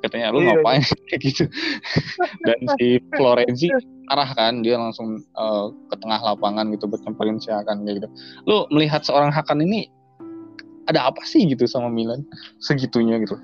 katanya 0.00 0.32
lu 0.32 0.40
iya, 0.40 0.56
ngapain 0.56 0.80
iya. 0.80 1.16
gitu 1.24 1.44
dan 2.44 2.58
si 2.80 2.86
Florenzi 3.16 3.68
arah 4.08 4.30
kan 4.32 4.64
dia 4.64 4.80
langsung 4.80 5.20
uh, 5.36 5.68
ke 5.92 5.96
tengah 6.00 6.20
lapangan 6.24 6.72
gitu 6.72 6.88
buat 6.88 7.04
nyamperin 7.04 7.36
si 7.36 7.52
Hakan 7.52 7.84
kayak 7.84 8.04
gitu 8.04 8.08
lu 8.48 8.64
melihat 8.72 9.04
seorang 9.04 9.28
Hakan 9.28 9.60
ini 9.60 9.92
ada 10.88 11.10
apa 11.10 11.22
sih 11.28 11.44
gitu 11.44 11.68
sama 11.68 11.92
Milan? 11.92 12.24
Segitunya 12.62 13.20
gitu. 13.20 13.36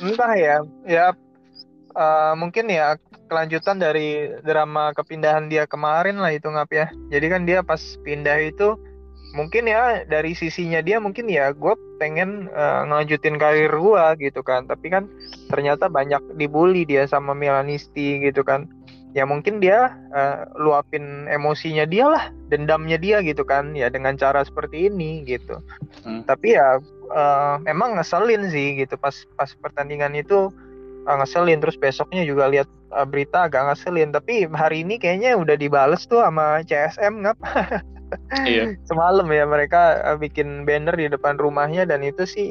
Entah 0.00 0.32
ya 0.34 0.56
ya 0.86 1.12
uh, 1.94 2.34
mungkin 2.38 2.70
ya 2.70 2.96
kelanjutan 3.30 3.78
dari 3.78 4.26
drama 4.42 4.90
kepindahan 4.90 5.46
dia 5.46 5.68
kemarin 5.68 6.18
lah 6.18 6.34
itu 6.34 6.50
ngap 6.50 6.70
ya. 6.74 6.86
Jadi 7.14 7.26
kan 7.30 7.42
dia 7.46 7.62
pas 7.62 7.78
pindah 8.02 8.38
itu 8.42 8.74
mungkin 9.30 9.70
ya 9.70 10.02
dari 10.10 10.34
sisinya 10.34 10.82
dia 10.82 10.98
mungkin 10.98 11.30
ya 11.30 11.54
gue 11.54 11.74
pengen 12.02 12.50
uh, 12.50 12.82
ngelanjutin 12.90 13.38
karir 13.38 13.70
gue 13.70 14.04
gitu 14.30 14.42
kan. 14.42 14.66
Tapi 14.66 14.90
kan 14.90 15.06
ternyata 15.46 15.86
banyak 15.86 16.34
dibully 16.34 16.82
dia 16.82 17.06
sama 17.06 17.36
Milanisti 17.36 18.18
gitu 18.18 18.42
kan 18.42 18.66
ya 19.14 19.26
mungkin 19.26 19.58
dia 19.58 19.94
uh, 20.14 20.46
luapin 20.54 21.26
emosinya 21.26 21.82
dia 21.82 22.06
lah 22.06 22.24
dendamnya 22.46 22.94
dia 22.94 23.18
gitu 23.26 23.42
kan 23.42 23.74
ya 23.74 23.90
dengan 23.90 24.14
cara 24.14 24.46
seperti 24.46 24.86
ini 24.86 25.26
gitu. 25.26 25.58
Hmm. 26.06 26.22
tapi 26.24 26.54
ya 26.54 26.78
uh, 27.10 27.58
emang 27.66 27.98
ngeselin 27.98 28.48
sih 28.48 28.78
gitu 28.78 28.94
pas 28.96 29.14
pas 29.34 29.50
pertandingan 29.58 30.14
itu 30.14 30.50
uh, 31.06 31.16
ngeselin. 31.20 31.60
Terus 31.62 31.76
besoknya 31.78 32.22
juga 32.26 32.50
lihat 32.50 32.68
uh, 32.94 33.06
berita 33.06 33.46
agak 33.46 33.70
ngeselin. 33.70 34.10
Tapi 34.14 34.48
hari 34.50 34.82
ini 34.86 34.96
kayaknya 35.00 35.36
udah 35.38 35.56
dibales 35.56 36.04
tuh 36.06 36.22
sama 36.22 36.62
CSM 36.66 37.26
ngap. 37.26 37.38
Iya. 38.42 38.74
semalam 38.90 39.26
ya 39.30 39.46
mereka 39.46 40.02
uh, 40.02 40.18
bikin 40.18 40.66
banner 40.66 40.94
di 40.94 41.06
depan 41.06 41.38
rumahnya 41.38 41.86
dan 41.86 42.02
itu 42.02 42.26
sih 42.26 42.48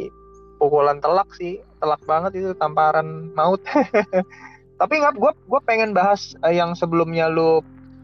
pukulan 0.57 0.99
telak 1.03 1.27
sih. 1.35 1.59
Telak 1.79 2.01
banget 2.03 2.39
itu 2.39 2.51
tamparan 2.59 3.31
maut 3.35 3.63
tapi 4.79 5.03
nggak 5.03 5.19
gue 5.19 5.31
gue 5.35 5.61
pengen 5.67 5.91
bahas 5.91 6.33
uh, 6.41 6.49
yang 6.55 6.71
sebelumnya 6.73 7.27
lu 7.27 7.59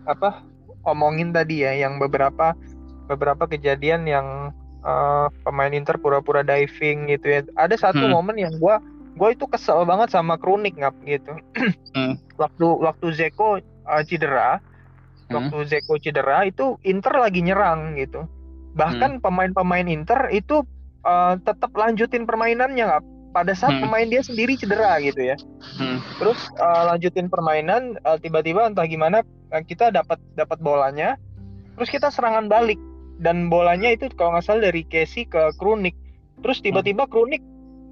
apa 0.05 0.44
omongin 0.84 1.32
tadi 1.32 1.63
ya 1.63 1.72
yang 1.74 1.98
beberapa 1.98 2.53
beberapa 3.08 3.48
kejadian 3.48 4.05
yang 4.05 4.51
uh, 4.84 5.32
pemain 5.48 5.72
Inter 5.72 5.96
pura-pura 5.98 6.44
diving 6.44 7.08
gitu 7.10 7.25
ya 7.25 7.39
ada 7.55 7.74
satu 7.79 8.03
hmm. 8.05 8.13
momen 8.13 8.38
yang 8.38 8.53
gue 8.60 8.75
gue 9.15 9.29
itu 9.32 9.48
kesel 9.48 9.88
banget 9.88 10.12
sama 10.12 10.36
Kronik 10.36 10.75
ngap 10.75 10.94
gitu 11.08 11.34
hmm. 11.96 12.20
waktu 12.41 12.67
waktu 12.84 13.08
Zeko 13.15 13.63
uh, 13.63 14.03
cedera 14.03 14.60
hmm. 14.60 15.32
waktu 15.32 15.58
Zeko 15.72 15.96
cedera 15.98 16.44
itu 16.44 16.75
Inter 16.84 17.24
lagi 17.24 17.39
nyerang 17.39 17.96
gitu 17.96 18.27
bahkan 18.75 19.17
hmm. 19.17 19.24
pemain-pemain 19.24 19.88
hmm. 19.88 19.96
Inter 19.96 20.27
itu 20.36 20.67
uh, 21.08 21.39
tetap 21.39 21.72
lanjutin 21.72 22.27
permainannya 22.27 22.84
ngap 22.84 23.05
pada 23.36 23.51
saat 23.51 23.75
hmm. 23.75 23.84
pemain 23.84 24.08
dia 24.08 24.24
sendiri 24.24 24.56
cedera 24.56 24.96
gitu 25.04 25.20
ya. 25.20 25.36
Hmm. 25.75 26.00
Terus 26.24 26.39
uh, 26.56 26.96
lanjutin 26.96 27.27
permainan 27.27 28.00
uh, 28.08 28.15
tiba-tiba 28.15 28.72
entah 28.72 28.88
gimana 28.88 29.27
uh, 29.51 29.60
kita 29.60 29.92
dapat 29.92 30.15
dapat 30.39 30.56
bolanya, 30.63 31.20
terus 31.75 31.92
kita 31.92 32.08
serangan 32.08 32.48
balik 32.48 32.80
dan 33.20 33.51
bolanya 33.51 33.92
itu 33.92 34.08
kalau 34.15 34.39
nggak 34.39 34.48
salah 34.48 34.72
dari 34.72 34.88
Casey 34.88 35.27
ke 35.27 35.51
Krunik. 35.60 36.00
Terus 36.39 36.63
tiba-tiba 36.63 37.04
hmm. 37.04 37.12
Krunik 37.12 37.44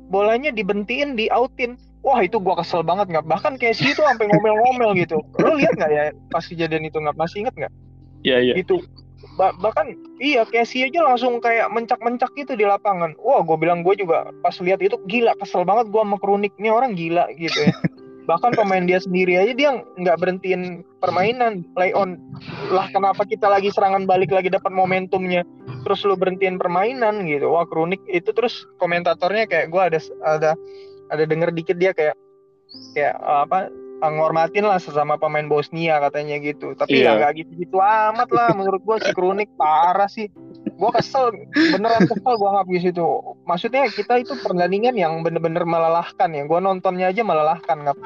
bolanya 0.07 0.55
dibentiin 0.55 1.19
di 1.19 1.27
outin. 1.27 1.75
Wah 2.03 2.23
itu 2.23 2.39
gua 2.39 2.55
kesel 2.63 2.83
banget 2.87 3.11
nggak. 3.11 3.27
Bahkan 3.27 3.59
Casey 3.59 3.91
itu 3.91 3.99
sampai 3.99 4.31
ngomel-ngomel 4.31 4.95
gitu. 4.95 5.19
Lo 5.43 5.59
lihat 5.59 5.75
nggak 5.75 5.91
ya 5.91 6.03
pas 6.31 6.47
kejadian 6.47 6.87
itu 6.87 7.03
nggak 7.03 7.19
masih 7.19 7.43
inget 7.43 7.55
nggak? 7.59 7.73
Iya 8.23 8.37
iya. 8.39 8.53
Itu 8.55 8.79
bah 9.33 9.49
bahkan 9.57 9.97
iya 10.21 10.45
Casey 10.45 10.85
aja 10.85 11.01
langsung 11.01 11.41
kayak 11.41 11.73
mencak-mencak 11.73 12.29
gitu 12.37 12.53
di 12.53 12.65
lapangan. 12.69 13.17
Wah 13.17 13.41
gue 13.41 13.57
bilang 13.57 13.81
gue 13.81 13.97
juga 13.97 14.29
pas 14.45 14.53
lihat 14.61 14.81
itu 14.85 14.97
gila 15.09 15.33
kesel 15.41 15.65
banget 15.65 15.89
gue 15.89 16.01
sama 16.01 16.17
Kroniknya 16.21 16.69
orang 16.69 16.93
gila 16.93 17.25
gitu 17.37 17.69
ya. 17.69 17.73
Bahkan 18.29 18.55
pemain 18.55 18.87
dia 18.87 19.03
sendiri 19.03 19.35
aja 19.35 19.51
dia 19.51 19.69
nggak 19.99 20.15
berhentiin 20.21 20.85
permainan 21.01 21.65
play 21.75 21.91
on. 21.91 22.15
Lah 22.71 22.87
kenapa 22.93 23.25
kita 23.27 23.49
lagi 23.49 23.73
serangan 23.73 24.07
balik 24.07 24.31
lagi 24.31 24.47
dapat 24.47 24.71
momentumnya? 24.71 25.43
Terus 25.83 26.05
lu 26.07 26.15
berhentiin 26.15 26.55
permainan 26.61 27.25
gitu. 27.27 27.51
Wah 27.51 27.67
Kronik 27.67 27.99
itu 28.07 28.31
terus 28.31 28.63
komentatornya 28.79 29.49
kayak 29.49 29.73
gue 29.73 29.81
ada 29.81 29.99
ada 30.23 30.51
ada 31.11 31.23
denger 31.27 31.51
dikit 31.51 31.75
dia 31.75 31.91
kayak 31.91 32.15
kayak 32.95 33.17
apa 33.19 33.67
ngormatin 34.01 34.65
lah 34.65 34.79
sesama 34.81 35.15
pemain 35.15 35.45
Bosnia 35.47 36.01
katanya 36.03 36.39
gitu. 36.41 36.75
Tapi 36.75 37.03
iya. 37.03 37.15
ya 37.15 37.19
nggak 37.19 37.33
gitu-gitu 37.43 37.77
amat 37.79 38.29
lah 38.33 38.49
menurut 38.55 38.81
gua 38.83 38.97
si 38.99 39.11
Kronik 39.15 39.51
parah 39.55 40.09
sih. 40.09 40.27
Gua 40.75 40.91
kesel 40.91 41.31
beneran 41.53 42.09
kesel 42.09 42.33
gua 42.35 42.59
ngabis 42.59 42.89
itu. 42.89 43.05
Maksudnya 43.45 43.87
kita 43.93 44.19
itu 44.19 44.33
pertandingan 44.41 44.97
yang 44.97 45.21
bener-bener 45.23 45.63
melelahkan 45.63 46.29
ya. 46.33 46.43
Gua 46.49 46.59
nontonnya 46.59 47.13
aja 47.13 47.23
melelahkan 47.23 47.77
nggak 47.85 47.97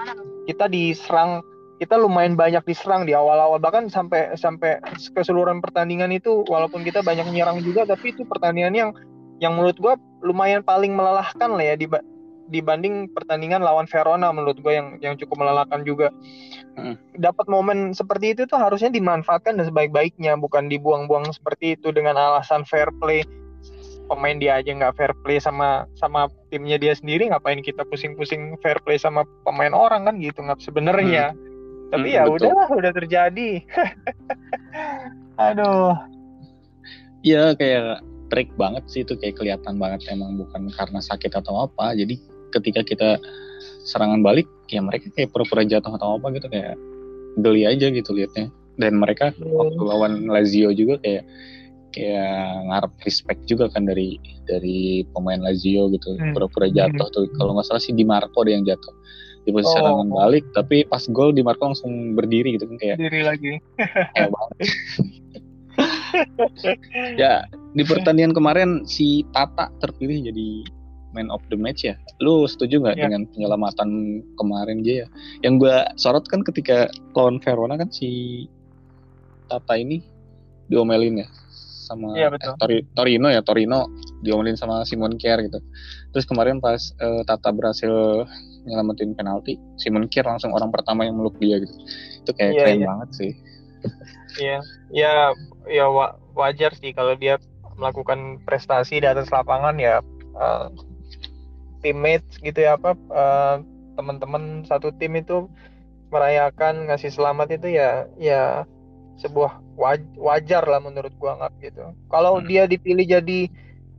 kita 0.45 0.69
diserang 0.69 1.41
kita 1.77 1.93
lumayan 1.93 2.33
banyak 2.33 2.65
diserang 2.65 3.05
di 3.05 3.13
awal-awal. 3.13 3.61
Bahkan 3.61 3.89
sampai 3.89 4.33
sampai 4.37 4.81
keseluruhan 5.13 5.61
pertandingan 5.61 6.09
itu 6.13 6.45
walaupun 6.45 6.81
kita 6.85 7.01
banyak 7.01 7.25
menyerang 7.29 7.61
juga 7.61 7.85
tapi 7.85 8.13
itu 8.13 8.25
pertandingan 8.25 8.73
yang 8.73 8.89
yang 9.37 9.53
menurut 9.53 9.77
gua 9.77 9.93
lumayan 10.25 10.65
paling 10.65 10.93
melelahkan 10.97 11.53
lah 11.53 11.65
ya 11.73 11.77
di 11.77 11.85
dibanding 12.47 13.11
pertandingan 13.11 13.63
lawan 13.63 13.85
Verona 13.87 14.31
menurut 14.31 14.59
gue 14.59 14.73
yang 14.73 14.97
yang 15.03 15.15
cukup 15.19 15.43
melelahkan 15.43 15.83
juga. 15.83 16.09
Hmm. 16.79 16.95
Dapat 17.19 17.45
momen 17.51 17.91
seperti 17.91 18.33
itu 18.35 18.47
tuh 18.47 18.59
harusnya 18.59 18.91
dimanfaatkan 18.91 19.59
dan 19.59 19.65
sebaik-baiknya 19.67 20.35
bukan 20.39 20.71
dibuang-buang 20.71 21.29
seperti 21.31 21.75
itu 21.79 21.91
dengan 21.91 22.15
alasan 22.15 22.63
fair 22.63 22.87
play. 22.99 23.23
Pemain 24.07 24.39
dia 24.39 24.63
aja 24.63 24.71
nggak 24.71 24.95
fair 24.95 25.11
play 25.27 25.37
sama 25.37 25.83
sama 25.99 26.31
timnya 26.47 26.79
dia 26.79 26.95
sendiri 26.95 27.27
ngapain 27.27 27.59
kita 27.59 27.83
pusing-pusing 27.91 28.55
fair 28.63 28.79
play 28.87 28.95
sama 28.95 29.27
pemain 29.43 29.75
orang 29.75 30.07
kan 30.07 30.15
gitu 30.23 30.39
nggak 30.39 30.63
sebenarnya. 30.63 31.35
Hmm. 31.35 31.91
Tapi 31.91 32.07
hmm, 32.11 32.17
ya 32.19 32.23
udahlah 32.27 32.67
udah 32.71 32.91
terjadi. 32.95 33.63
Aduh. 35.51 35.95
Iya 37.25 37.55
kayak 37.59 38.03
trik 38.27 38.51
banget 38.59 38.83
sih 38.91 39.01
itu 39.03 39.15
kayak 39.15 39.39
kelihatan 39.39 39.79
banget 39.79 40.07
emang 40.11 40.35
bukan 40.35 40.67
karena 40.75 40.99
sakit 40.99 41.31
atau 41.31 41.67
apa 41.67 41.95
jadi 41.95 42.19
ketika 42.53 42.81
kita 42.83 43.09
serangan 43.87 44.19
balik 44.19 44.47
ya 44.67 44.83
mereka 44.83 45.07
kayak 45.15 45.31
pura-pura 45.31 45.63
jatuh 45.63 45.95
atau 45.95 46.19
apa 46.19 46.27
gitu 46.35 46.47
kayak 46.51 46.75
geli 47.39 47.63
aja 47.63 47.87
gitu 47.87 48.11
liatnya 48.11 48.51
dan 48.77 48.99
mereka 48.99 49.31
hmm. 49.33 49.47
waktu 49.47 49.81
lawan 49.81 50.13
Lazio 50.27 50.75
juga 50.75 50.99
kayak 51.01 51.23
kayak 51.95 52.67
ngarep 52.69 52.93
respect 53.07 53.41
juga 53.49 53.71
kan 53.71 53.87
dari 53.87 54.21
dari 54.45 55.07
pemain 55.15 55.39
Lazio 55.41 55.89
gitu 55.89 56.19
hmm. 56.19 56.35
pura-pura 56.35 56.67
jatuh 56.69 57.07
hmm. 57.07 57.15
tuh 57.15 57.23
kalau 57.39 57.57
nggak 57.57 57.67
salah 57.67 57.81
sih 57.81 57.95
Di 57.95 58.05
Marco 58.05 58.43
dia 58.45 58.59
yang 58.59 58.67
jatuh 58.67 58.93
di 59.47 59.55
posisi 59.55 59.71
oh. 59.71 59.75
serangan 59.79 60.09
balik 60.11 60.45
tapi 60.51 60.83
pas 60.83 61.03
gol 61.09 61.31
Di 61.31 61.41
Marco 61.41 61.71
langsung 61.71 62.13
berdiri 62.13 62.59
gitu 62.59 62.67
kan 62.67 62.77
kayak 62.77 62.95
berdiri 62.99 63.21
lagi 63.23 63.51
kayak 64.13 64.29
banget 64.29 64.57
ya 67.21 67.45
di 67.77 67.83
pertandingan 67.85 68.33
kemarin 68.33 68.69
si 68.83 69.23
Tata 69.33 69.69
terpilih 69.79 70.27
jadi 70.27 70.76
man 71.17 71.33
of 71.33 71.41
the 71.49 71.57
match 71.57 71.81
ya. 71.81 71.97
Lu 72.21 72.45
setuju 72.45 72.77
nggak 72.77 72.95
yeah. 73.01 73.09
dengan 73.09 73.25
penyelamatan 73.33 74.21
kemarin 74.37 74.85
dia 74.85 75.03
ya? 75.03 75.07
Yang 75.41 75.53
gue 75.65 75.75
sorot 75.97 76.25
kan 76.29 76.45
ketika 76.45 76.85
lawan 77.17 77.41
Verona 77.41 77.73
kan 77.81 77.89
si 77.89 78.45
Tata 79.49 79.73
ini 79.79 80.05
diomelin 80.69 81.25
ya 81.25 81.27
sama 81.87 82.11
yeah, 82.19 82.27
betul. 82.27 82.53
Eh, 82.53 82.59
Tori, 82.59 82.77
Torino 82.91 83.27
ya 83.31 83.39
Torino 83.39 83.87
diomelin 84.21 84.59
sama 84.59 84.83
Simon 84.83 85.15
Kier 85.15 85.39
gitu. 85.41 85.63
Terus 86.11 86.27
kemarin 86.27 86.59
pas 86.59 86.91
uh, 86.99 87.23
Tata 87.23 87.49
berhasil 87.55 87.89
nyelamatin 88.67 89.15
penalti, 89.15 89.55
Simon 89.79 90.11
Kier 90.11 90.27
langsung 90.27 90.51
orang 90.51 90.69
pertama 90.69 91.07
yang 91.07 91.15
meluk 91.15 91.39
dia 91.39 91.63
gitu. 91.63 91.73
Itu 92.27 92.31
kayak 92.35 92.51
yeah, 92.51 92.59
keren 92.59 92.77
yeah. 92.77 92.89
banget 92.91 93.09
sih. 93.15 93.31
Iya, 94.37 94.59
ya 94.91 95.13
ya 95.65 95.85
wajar 96.35 96.75
sih 96.75 96.91
kalau 96.91 97.15
dia 97.15 97.39
melakukan 97.77 98.41
prestasi 98.43 98.99
di 98.99 99.07
atas 99.07 99.29
lapangan 99.29 99.77
ya 99.77 100.01
uh, 100.35 100.67
teammates 101.87 102.35
gitu 102.43 102.59
ya 102.59 102.75
apa 102.75 102.99
uh, 103.15 103.63
teman-teman 103.95 104.67
satu 104.67 104.91
tim 104.99 105.15
itu 105.15 105.47
merayakan 106.11 106.91
ngasih 106.91 107.15
selamat 107.15 107.55
itu 107.55 107.79
ya 107.79 108.11
ya 108.19 108.67
sebuah 109.23 109.63
wajar 110.19 110.67
lah 110.67 110.83
menurut 110.83 111.15
gua 111.15 111.39
nggak 111.39 111.71
gitu. 111.71 111.95
Kalau 112.11 112.43
hmm. 112.43 112.45
dia 112.51 112.63
dipilih 112.67 113.07
jadi 113.07 113.47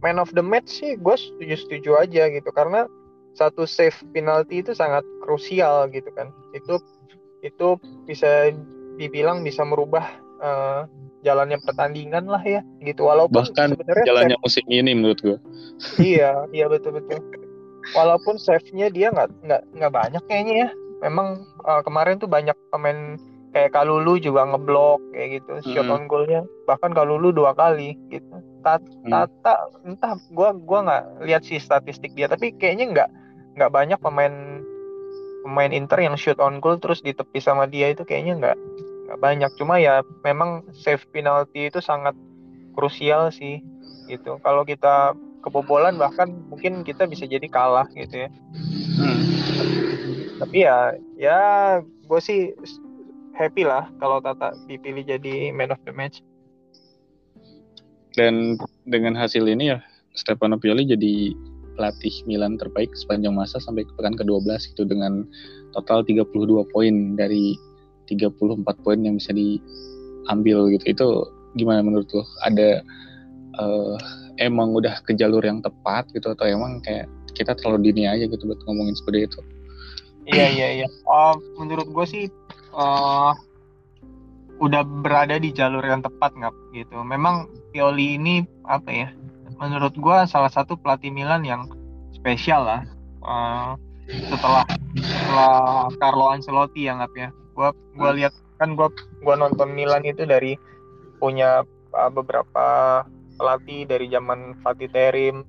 man 0.04 0.20
of 0.20 0.30
the 0.36 0.44
match 0.44 0.78
sih 0.78 0.94
gue 0.94 1.16
setuju 1.16 1.56
setuju 1.58 1.90
aja 1.98 2.30
gitu 2.30 2.50
karena 2.54 2.86
satu 3.34 3.66
save 3.66 3.96
penalti 4.14 4.62
itu 4.62 4.76
sangat 4.76 5.02
krusial 5.24 5.90
gitu 5.90 6.12
kan. 6.12 6.30
Itu 6.52 6.78
itu 7.42 7.80
bisa 8.06 8.52
dibilang 8.98 9.42
bisa 9.42 9.66
merubah 9.66 10.06
uh, 10.38 10.86
jalannya 11.22 11.58
pertandingan 11.66 12.30
lah 12.30 12.42
ya 12.42 12.62
gitu 12.82 13.06
walaupun 13.10 13.42
bahkan 13.42 13.74
jalannya 14.06 14.38
musim 14.38 14.62
ini 14.70 14.94
menurut 14.94 15.18
gue 15.18 15.38
iya 15.98 16.46
iya 16.54 16.70
betul 16.70 16.94
betul 16.94 17.18
walaupun 17.96 18.36
save-nya 18.36 18.92
dia 18.92 19.12
nggak 19.12 19.28
nggak 19.44 19.62
nggak 19.76 19.92
banyak 19.92 20.22
kayaknya 20.28 20.54
ya. 20.66 20.68
Memang 21.06 21.46
uh, 21.62 21.80
kemarin 21.86 22.18
tuh 22.18 22.26
banyak 22.26 22.56
pemain 22.74 23.16
kayak 23.54 23.72
Kalulu 23.72 24.20
juga 24.20 24.44
ngeblok 24.44 25.00
kayak 25.14 25.28
gitu. 25.40 25.52
Hmm. 25.58 25.64
shot 25.72 25.88
on 25.88 26.04
goalnya. 26.10 26.42
Bahkan 26.66 26.92
Kalulu 26.92 27.32
dua 27.32 27.54
kali 27.54 27.96
gitu. 28.12 28.42
Tata, 28.66 28.82
hmm. 28.82 29.10
Tata 29.10 29.54
entah 29.86 30.12
gua 30.34 30.52
gua 30.52 30.78
nggak 30.84 31.04
lihat 31.28 31.42
sih 31.46 31.62
statistik 31.62 32.12
dia. 32.18 32.26
Tapi 32.28 32.52
kayaknya 32.58 32.86
nggak 32.92 33.08
nggak 33.58 33.70
banyak 33.72 33.98
pemain 34.02 34.62
pemain 35.46 35.72
Inter 35.72 36.02
yang 36.02 36.18
shoot 36.18 36.36
on 36.42 36.58
goal 36.60 36.76
terus 36.76 37.00
ditepi 37.00 37.38
sama 37.40 37.64
dia 37.70 37.94
itu 37.94 38.02
kayaknya 38.02 38.36
nggak 38.36 38.56
nggak 39.08 39.20
banyak. 39.22 39.50
Cuma 39.56 39.78
ya 39.80 40.02
memang 40.26 40.66
save 40.74 41.02
penalti 41.14 41.70
itu 41.70 41.78
sangat 41.80 42.12
krusial 42.76 43.30
sih 43.32 43.62
gitu. 44.10 44.40
Kalau 44.42 44.62
kita 44.66 45.14
kebobolan 45.48 45.96
bahkan 45.96 46.36
mungkin 46.52 46.84
kita 46.84 47.08
bisa 47.08 47.24
jadi 47.24 47.44
kalah 47.48 47.88
gitu 47.96 48.28
ya 48.28 48.28
hmm. 49.00 49.20
tapi 50.44 50.56
ya 50.68 50.76
ya 51.16 51.40
gue 51.82 52.20
sih 52.20 52.52
happy 53.32 53.64
lah 53.64 53.88
kalau 53.98 54.20
Tata 54.20 54.52
dipilih 54.68 55.08
jadi 55.08 55.50
man 55.56 55.72
of 55.72 55.80
the 55.88 55.92
match 55.96 56.20
dan 58.12 58.60
dengan 58.84 59.16
hasil 59.16 59.48
ini 59.48 59.72
ya 59.72 59.78
Stefano 60.18 60.58
Pioli 60.58 60.84
jadi 60.84 61.32
pelatih 61.78 62.26
Milan 62.26 62.58
terbaik 62.58 62.90
sepanjang 62.98 63.38
masa 63.38 63.62
sampai 63.62 63.86
ke 63.86 63.92
pekan 63.94 64.18
ke-12 64.18 64.74
itu 64.74 64.82
dengan 64.82 65.22
total 65.70 66.02
32 66.02 66.26
poin 66.74 67.14
dari 67.14 67.54
34 68.10 68.66
poin 68.82 68.98
yang 68.98 69.22
bisa 69.22 69.30
diambil 69.30 70.66
gitu. 70.74 70.84
Itu 70.90 71.06
gimana 71.54 71.86
menurut 71.86 72.10
lo? 72.10 72.26
Ada 72.42 72.82
uh, 73.62 73.94
emang 74.38 74.72
udah 74.72 75.02
ke 75.04 75.12
jalur 75.18 75.42
yang 75.42 75.60
tepat 75.60 76.08
gitu 76.14 76.32
atau 76.32 76.46
emang 76.46 76.80
kayak 76.86 77.10
kita 77.34 77.54
terlalu 77.58 77.90
dini 77.90 78.08
aja 78.08 78.24
gitu 78.26 78.48
buat 78.48 78.58
ngomongin 78.64 78.94
seperti 78.96 79.28
itu? 79.28 79.40
Iya 80.28 80.46
iya 80.48 80.68
iya. 80.82 80.88
Uh, 81.04 81.36
menurut 81.60 81.88
gue 81.90 82.06
sih 82.06 82.24
uh, 82.74 83.32
udah 84.58 84.82
berada 85.02 85.38
di 85.38 85.54
jalur 85.54 85.82
yang 85.82 86.02
tepat 86.02 86.34
nggak 86.34 86.54
gitu. 86.74 86.98
Memang 87.02 87.50
Pioli 87.70 88.16
ini 88.18 88.46
apa 88.66 88.90
ya? 88.90 89.08
Menurut 89.58 89.94
gue 89.98 90.16
salah 90.30 90.50
satu 90.50 90.78
pelatih 90.78 91.10
Milan 91.10 91.42
yang 91.42 91.66
spesial 92.14 92.66
lah. 92.66 92.82
Uh, 93.22 93.74
setelah 94.08 94.64
setelah 94.96 95.88
Carlo 96.00 96.26
Ancelotti 96.32 96.88
yang 96.88 97.04
apa 97.04 97.28
ya? 97.28 97.30
Gua 97.52 97.70
gua 97.98 98.10
hmm. 98.14 98.18
lihat 98.22 98.34
kan 98.56 98.74
gua 98.74 98.88
gua 99.20 99.34
nonton 99.36 99.74
Milan 99.76 100.02
itu 100.06 100.24
dari 100.24 100.56
punya 101.18 101.62
uh, 101.92 102.10
beberapa 102.10 103.02
pelatih 103.38 103.86
dari 103.86 104.10
zaman 104.10 104.58
Fatih 104.60 104.90
Terim 104.90 105.46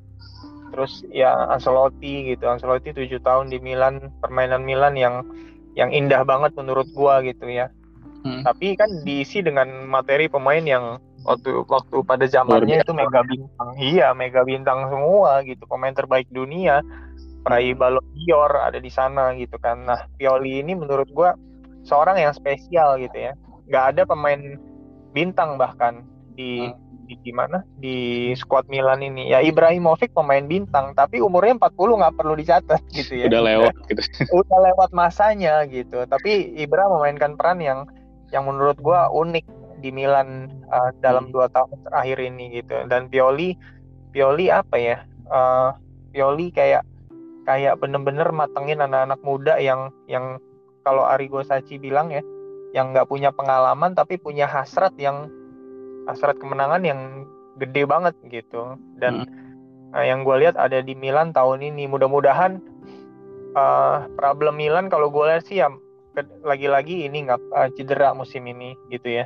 terus 0.69 1.01
ya 1.10 1.50
Ancelotti 1.50 2.29
gitu. 2.29 2.46
Ancelotti 2.46 2.93
tujuh 2.93 3.19
tahun 3.25 3.50
di 3.50 3.58
Milan 3.58 4.13
permainan 4.22 4.62
Milan 4.62 4.93
yang 4.93 5.25
yang 5.73 5.89
indah 5.89 6.21
banget 6.21 6.54
menurut 6.54 6.86
gua 6.93 7.25
gitu 7.25 7.49
ya. 7.49 7.73
Hmm. 8.19 8.43
tapi 8.43 8.75
kan 8.75 8.91
diisi 9.08 9.39
dengan 9.39 9.88
materi 9.88 10.28
pemain 10.28 10.60
yang 10.60 10.99
waktu 11.23 11.63
waktu 11.71 12.04
pada 12.04 12.28
zamannya 12.28 12.84
itu 12.84 12.91
mega 12.91 13.23
bintang. 13.23 13.69
Iya 13.80 14.12
mega 14.12 14.43
bintang 14.43 14.91
semua 14.91 15.39
gitu. 15.47 15.63
Pemain 15.67 15.95
terbaik 15.95 16.28
dunia. 16.32 16.84
Peraih 17.47 17.71
hmm. 17.71 17.80
Ballon 17.80 18.08
d'Or 18.28 18.52
ada 18.60 18.80
di 18.80 18.91
sana 18.91 19.32
gitu 19.39 19.56
kan. 19.60 19.88
Nah 19.88 20.04
Pioli 20.19 20.60
ini 20.60 20.75
menurut 20.75 21.08
gue 21.12 21.30
seorang 21.88 22.19
yang 22.19 22.36
spesial 22.36 22.99
gitu 22.99 23.15
ya. 23.15 23.32
Nggak 23.71 23.86
ada 23.95 24.02
pemain 24.04 24.60
bintang 25.15 25.56
bahkan 25.56 26.04
di 26.36 26.67
hmm. 26.67 26.88
Di 27.10 27.17
gimana? 27.26 27.65
Di 27.82 28.30
skuad 28.38 28.69
Milan 28.69 29.02
ini. 29.02 29.34
Ya 29.34 29.41
Ibrahimovic 29.41 30.13
pemain 30.13 30.45
bintang 30.45 30.93
tapi 30.93 31.17
umurnya 31.17 31.58
40 31.58 31.74
nggak 31.74 32.15
perlu 32.15 32.34
dicatat 32.38 32.82
gitu 32.98 33.17
ya. 33.17 33.26
Udah 33.26 33.41
lewat 33.41 33.76
gitu. 33.89 34.02
Udah 34.30 34.60
lewat 34.69 34.89
masanya 34.93 35.65
gitu. 35.65 36.06
Tapi 36.06 36.54
Ibra 36.62 36.86
memainkan 36.86 37.34
peran 37.34 37.58
yang 37.58 37.89
yang 38.30 38.45
menurut 38.45 38.78
gue 38.78 39.00
unik 39.10 39.45
di 39.82 39.89
Milan 39.89 40.54
uh, 40.69 40.93
dalam 41.02 41.28
hmm. 41.28 41.34
dua 41.34 41.50
tahun 41.50 41.82
terakhir 41.89 42.17
ini 42.22 42.45
gitu. 42.62 42.86
Dan 42.86 43.10
Pioli 43.10 43.58
Pioli 44.13 44.54
apa 44.54 44.78
ya? 44.78 45.02
Uh, 45.26 45.74
Pioli 46.13 46.54
kayak 46.54 46.86
kayak 47.50 47.82
bener-bener 47.82 48.30
matengin 48.30 48.78
anak-anak 48.78 49.17
muda 49.26 49.58
yang 49.58 49.89
yang 50.06 50.38
kalau 50.86 51.10
Arigo 51.10 51.41
Sachi 51.41 51.82
bilang 51.82 52.13
ya 52.13 52.22
yang 52.78 52.93
nggak 52.93 53.10
punya 53.10 53.34
pengalaman 53.34 53.98
tapi 53.98 54.22
punya 54.22 54.45
hasrat 54.45 54.93
yang 55.02 55.26
hasrat 56.10 56.38
kemenangan 56.41 56.82
yang 56.82 57.30
gede 57.62 57.86
banget 57.86 58.15
gitu 58.32 58.80
dan 58.98 59.28
hmm. 59.28 59.93
uh, 59.93 60.06
yang 60.06 60.26
gue 60.26 60.36
lihat 60.41 60.56
ada 60.58 60.82
di 60.82 60.98
Milan 60.98 61.36
tahun 61.36 61.62
ini 61.62 61.86
mudah-mudahan 61.86 62.58
uh, 63.54 64.10
problem 64.17 64.58
Milan 64.58 64.89
kalau 64.89 65.13
gue 65.13 65.24
lihat 65.30 65.45
sih 65.45 65.62
ya 65.62 65.69
lagi-lagi 66.43 67.06
ini 67.06 67.30
nggak 67.30 67.41
uh, 67.54 67.69
cedera 67.78 68.12
musim 68.12 68.43
ini 68.50 68.76
gitu 68.89 69.24
ya. 69.24 69.26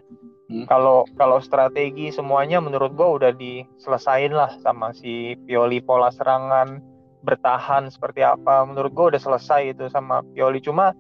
Hmm. 0.51 0.67
Kalau 0.67 1.07
kalau 1.15 1.39
strategi 1.39 2.11
semuanya 2.11 2.59
menurut 2.59 2.93
gua 2.93 3.15
udah 3.17 3.31
diselesain 3.33 4.35
lah 4.35 4.51
sama 4.61 4.91
si 4.91 5.39
Pioli 5.47 5.79
pola 5.79 6.11
serangan 6.11 6.83
bertahan 7.23 7.87
seperti 7.87 8.21
apa 8.21 8.67
menurut 8.67 8.91
gua 8.91 9.05
udah 9.15 9.21
selesai 9.21 9.73
itu 9.73 9.87
sama 9.87 10.21
Pioli 10.35 10.59
cuma 10.59 10.91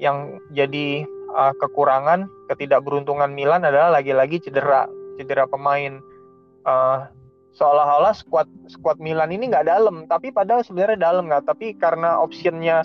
yang 0.00 0.40
jadi 0.56 1.04
uh, 1.36 1.52
kekurangan 1.60 2.28
ketidakberuntungan 2.48 3.32
Milan 3.36 3.68
adalah 3.68 4.00
lagi-lagi 4.00 4.40
cedera 4.40 4.88
cedera 5.16 5.48
pemain. 5.48 5.98
Uh, 6.66 7.06
seolah-olah 7.56 8.12
squad 8.12 8.50
squad 8.68 9.00
Milan 9.00 9.32
ini 9.32 9.48
nggak 9.48 9.64
dalam 9.64 10.04
tapi 10.10 10.28
padahal 10.28 10.60
sebenarnya 10.60 11.00
dalam 11.00 11.24
nggak 11.24 11.48
tapi 11.48 11.72
karena 11.72 12.20
optionnya 12.20 12.84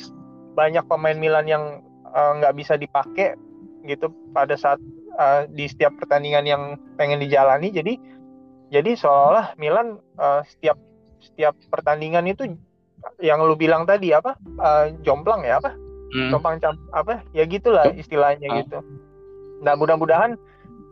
banyak 0.56 0.88
pemain 0.88 1.20
Milan 1.20 1.44
yang 1.44 1.84
Eh, 2.12 2.32
nggak 2.44 2.54
uh, 2.54 2.58
bisa 2.60 2.76
dipakai 2.76 3.40
gitu 3.88 4.12
pada 4.36 4.60
saat 4.60 4.84
uh, 5.16 5.48
di 5.48 5.64
setiap 5.64 5.96
pertandingan 5.96 6.44
yang 6.44 6.64
pengen 7.00 7.24
dijalani 7.24 7.72
jadi 7.72 7.96
jadi 8.68 9.00
seolah-olah 9.00 9.56
Milan 9.56 9.96
uh, 10.20 10.44
setiap 10.44 10.76
setiap 11.24 11.56
pertandingan 11.72 12.28
itu 12.28 12.52
yang 13.24 13.40
lu 13.40 13.56
bilang 13.56 13.88
tadi 13.88 14.12
apa 14.12 14.36
uh, 14.60 14.92
jomplang 15.08 15.48
ya 15.48 15.64
apa? 15.64 15.72
Hmm. 16.12 16.36
jomplang 16.36 16.60
apa? 16.92 17.24
Ya 17.32 17.48
gitulah 17.48 17.88
istilahnya 17.96 18.52
hmm. 18.52 18.58
gitu. 18.60 18.78
Nah 19.64 19.80
mudah-mudahan 19.80 20.36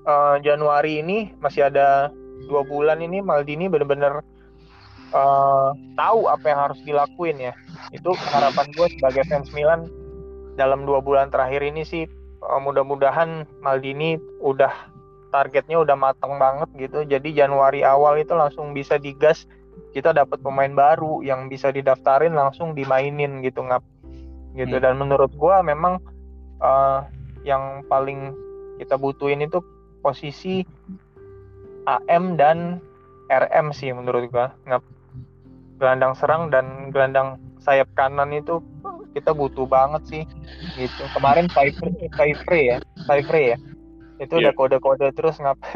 uh, 0.05 0.37
Januari 0.43 1.01
ini 1.01 1.33
masih 1.41 1.67
ada 1.67 2.13
dua 2.47 2.63
bulan 2.63 3.03
ini 3.03 3.19
Maldini 3.19 3.67
benar-benar 3.67 4.23
uh, 5.11 5.71
tahu 5.97 6.29
apa 6.29 6.45
yang 6.45 6.59
harus 6.69 6.79
dilakuin 6.85 7.37
ya. 7.39 7.53
Itu 7.91 8.13
harapan 8.15 8.69
gue 8.75 8.87
sebagai 8.99 9.23
fans 9.27 9.49
Milan 9.51 9.89
dalam 10.55 10.83
dua 10.83 10.99
bulan 10.99 11.31
terakhir 11.31 11.63
ini 11.63 11.83
sih 11.83 12.03
uh, 12.43 12.59
mudah-mudahan 12.61 13.47
Maldini 13.63 14.19
udah 14.43 14.71
targetnya 15.29 15.81
udah 15.81 15.95
matang 15.97 16.37
banget 16.41 16.69
gitu. 16.77 17.05
Jadi 17.05 17.35
Januari 17.35 17.85
awal 17.85 18.21
itu 18.21 18.33
langsung 18.33 18.73
bisa 18.73 18.97
digas 18.97 19.45
kita 19.93 20.13
dapat 20.13 20.41
pemain 20.45 20.69
baru 20.69 21.25
yang 21.25 21.49
bisa 21.49 21.73
didaftarin 21.73 22.35
langsung 22.35 22.77
dimainin 22.77 23.41
gitu 23.41 23.65
ngap. 23.65 23.81
Gitu. 24.57 24.81
Hmm. 24.81 24.83
dan 24.83 24.97
menurut 24.97 25.29
gua 25.37 25.61
memang 25.61 26.01
uh, 26.57 27.05
yang 27.45 27.85
paling 27.85 28.33
kita 28.81 28.97
butuhin 28.97 29.45
itu 29.45 29.61
posisi 29.99 30.63
AM 31.87 32.37
dan 32.37 32.81
RM 33.29 33.73
sih 33.73 33.93
menurut 33.93 34.29
gua 34.33 34.53
ngap 34.65 34.83
gelandang 35.79 36.13
serang 36.17 36.51
dan 36.51 36.91
gelandang 36.91 37.39
sayap 37.63 37.87
kanan 37.95 38.35
itu 38.35 38.59
kita 39.15 39.33
butuh 39.33 39.65
banget 39.65 40.03
sih 40.05 40.23
gitu 40.77 41.03
kemarin 41.15 41.49
free 41.49 41.73
ya 42.69 42.77
free 43.25 43.55
ya 43.55 43.57
itu 44.19 44.35
yeah. 44.35 44.51
udah 44.51 44.53
iya. 44.53 44.59
kode-kode 44.59 45.07
terus 45.15 45.39
ngap 45.39 45.57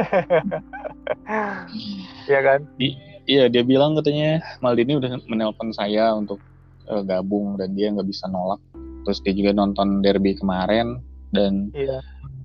ya 2.31 2.39
kan 2.43 2.67
I 2.77 2.99
iya 3.25 3.47
dia 3.47 3.63
bilang 3.63 3.95
katanya 3.95 4.43
Maldini 4.59 4.99
udah 4.99 5.23
menelpon 5.31 5.71
saya 5.71 6.11
untuk 6.11 6.43
uh, 6.91 7.01
gabung 7.07 7.55
dan 7.55 7.73
dia 7.73 7.89
nggak 7.89 8.07
bisa 8.07 8.27
nolak 8.27 8.59
terus 9.07 9.23
dia 9.23 9.31
juga 9.31 9.55
nonton 9.55 10.03
derby 10.03 10.35
kemarin 10.35 10.99
dan 11.31 11.71
yeah. 11.71 12.03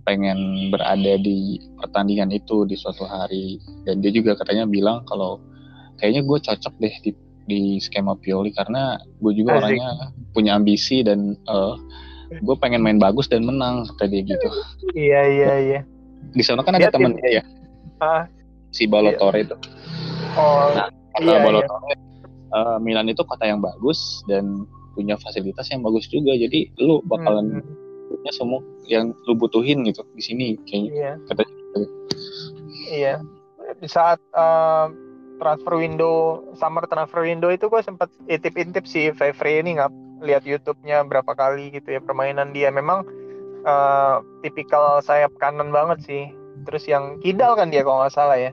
Pengen 0.08 0.72
berada 0.72 1.20
di 1.20 1.60
pertandingan 1.76 2.32
itu 2.32 2.64
di 2.64 2.80
suatu 2.80 3.04
hari 3.04 3.60
dan 3.84 4.00
dia 4.00 4.08
juga 4.08 4.32
katanya 4.40 4.64
bilang 4.64 5.04
kalau 5.04 5.36
kayaknya 6.00 6.24
gue 6.24 6.38
cocok 6.40 6.74
deh 6.80 6.94
di 7.04 7.10
di 7.44 7.60
skema 7.76 8.16
Pioli 8.16 8.48
karena 8.56 8.96
gue 9.20 9.32
juga 9.36 9.60
Asik. 9.60 9.60
orangnya 9.60 9.90
punya 10.32 10.56
ambisi 10.56 11.04
dan 11.04 11.36
uh, 11.44 11.76
eh, 12.32 12.40
gue 12.40 12.56
pengen 12.56 12.80
main 12.80 12.96
bagus 12.96 13.28
dan 13.28 13.44
menang 13.44 13.84
kata 13.84 14.08
dia 14.08 14.24
gitu. 14.24 14.48
Iya 14.96 15.20
iya 15.28 15.52
iya. 15.60 15.80
Di 16.32 16.40
sana 16.40 16.64
kan 16.64 16.80
ada 16.80 16.88
temen 16.88 17.12
dia 17.20 17.40
ya. 17.40 17.42
Ah. 18.00 18.24
Si 18.72 18.88
Balotore 18.88 19.36
iya. 19.36 19.44
itu. 19.44 19.56
Oh. 20.40 20.72
Nah, 20.72 20.88
kata 21.16 21.24
iya, 21.24 21.40
Balotore, 21.40 21.84
iya. 21.88 21.96
Uh, 22.48 22.76
Milan 22.80 23.12
itu 23.12 23.20
kota 23.28 23.44
yang 23.44 23.60
bagus 23.60 24.24
dan 24.24 24.64
punya 24.96 25.20
fasilitas 25.20 25.68
yang 25.68 25.84
bagus 25.84 26.08
juga. 26.08 26.32
Jadi 26.36 26.72
lu 26.80 27.00
bakalan 27.08 27.60
hmm. 27.60 27.87
Punya 28.22 28.32
semua 28.34 28.60
yang 28.88 29.14
lu 29.24 29.34
butuhin 29.38 29.86
gitu 29.86 30.02
di 30.14 30.22
sini 30.22 30.46
kayaknya. 30.66 30.90
Iya. 30.92 31.12
Katanya. 31.30 31.54
Gitu. 31.54 31.86
Iya. 32.88 33.14
Di 33.78 33.88
saat 33.88 34.18
uh, 34.34 34.90
transfer 35.38 35.74
window 35.78 36.42
summer 36.58 36.84
transfer 36.90 37.22
window 37.22 37.48
itu 37.48 37.70
gue 37.70 37.80
sempat 37.80 38.10
intip-intip 38.26 38.84
si 38.84 39.14
Favre 39.14 39.62
ini 39.62 39.78
nggak 39.78 39.92
lihat 40.26 40.42
YouTube-nya 40.42 41.06
berapa 41.06 41.30
kali 41.38 41.70
gitu 41.70 41.94
ya 41.94 42.00
permainan 42.02 42.50
dia 42.50 42.74
memang 42.74 43.06
uh, 43.62 44.18
tipikal 44.42 44.98
sayap 44.98 45.30
kanan 45.38 45.70
banget 45.70 46.02
sih 46.02 46.24
terus 46.66 46.90
yang 46.90 47.22
kidal 47.22 47.54
kan 47.54 47.70
dia 47.70 47.86
kalau 47.86 48.02
nggak 48.02 48.14
salah 48.18 48.34
ya 48.34 48.50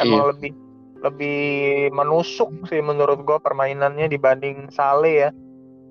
emang 0.00 0.24
iya. 0.24 0.28
lebih 0.32 0.52
lebih 1.04 1.42
menusuk 1.92 2.48
sih 2.72 2.80
menurut 2.80 3.20
gue 3.28 3.36
permainannya 3.36 4.08
dibanding 4.08 4.72
Sale 4.72 5.12
ya 5.12 5.30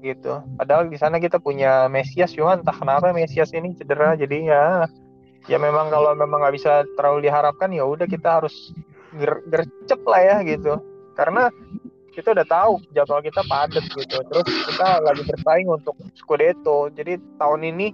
gitu. 0.03 0.43
Padahal 0.59 0.91
di 0.91 0.99
sana 0.99 1.17
kita 1.17 1.39
punya 1.39 1.87
Mesias 1.87 2.35
cuma 2.35 2.59
entah 2.59 2.75
kenapa 2.75 3.15
Mesias 3.15 3.55
ini 3.55 3.71
cedera 3.79 4.19
jadi 4.19 4.37
ya 4.43 4.63
ya 5.47 5.57
memang 5.59 5.87
kalau 5.91 6.11
memang 6.15 6.43
nggak 6.43 6.55
bisa 6.55 6.83
terlalu 6.99 7.27
diharapkan 7.27 7.71
ya 7.71 7.87
udah 7.87 8.07
kita 8.07 8.43
harus 8.43 8.75
ger 9.15 9.39
gercep 9.47 10.03
lah 10.03 10.21
ya 10.21 10.37
gitu. 10.43 10.75
Karena 11.15 11.47
kita 12.13 12.35
udah 12.35 12.45
tahu 12.45 12.73
jadwal 12.93 13.23
kita 13.23 13.41
padat 13.47 13.85
gitu. 13.87 14.17
Terus 14.21 14.47
kita 14.69 15.01
lagi 15.01 15.23
bersaing 15.25 15.69
untuk 15.71 15.95
Scudetto. 16.13 16.91
Jadi 16.93 17.17
tahun 17.41 17.61
ini 17.73 17.87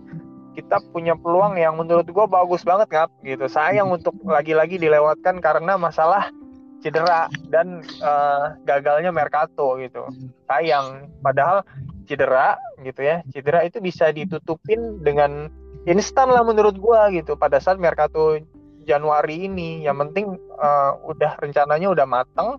kita 0.59 0.83
punya 0.91 1.15
peluang 1.15 1.55
yang 1.55 1.79
menurut 1.79 2.03
gue 2.03 2.25
bagus 2.27 2.67
banget 2.67 2.91
ngap 2.91 3.09
gitu. 3.23 3.47
Sayang 3.47 3.87
untuk 3.95 4.11
lagi-lagi 4.27 4.75
dilewatkan 4.75 5.39
karena 5.39 5.79
masalah 5.79 6.27
cedera 6.83 7.31
dan 7.47 7.83
uh, 8.03 8.55
gagalnya 8.67 9.11
Mercato 9.11 9.79
gitu. 9.79 10.03
Sayang. 10.51 11.07
Padahal 11.23 11.63
cedera 12.09 12.57
gitu 12.81 13.05
ya. 13.05 13.21
Cedera 13.29 13.61
itu 13.61 13.77
bisa 13.77 14.09
ditutupin 14.09 14.97
dengan 15.05 15.53
instan 15.85 16.33
lah 16.33 16.41
menurut 16.41 16.73
gue 16.81 17.21
gitu 17.21 17.37
pada 17.37 17.61
saat 17.61 17.77
Mercato 17.77 18.41
Januari 18.89 19.45
ini. 19.45 19.85
Yang 19.85 20.09
penting 20.09 20.25
uh, 20.57 20.97
udah 21.05 21.37
rencananya 21.37 21.93
udah 21.93 22.09
matang 22.09 22.57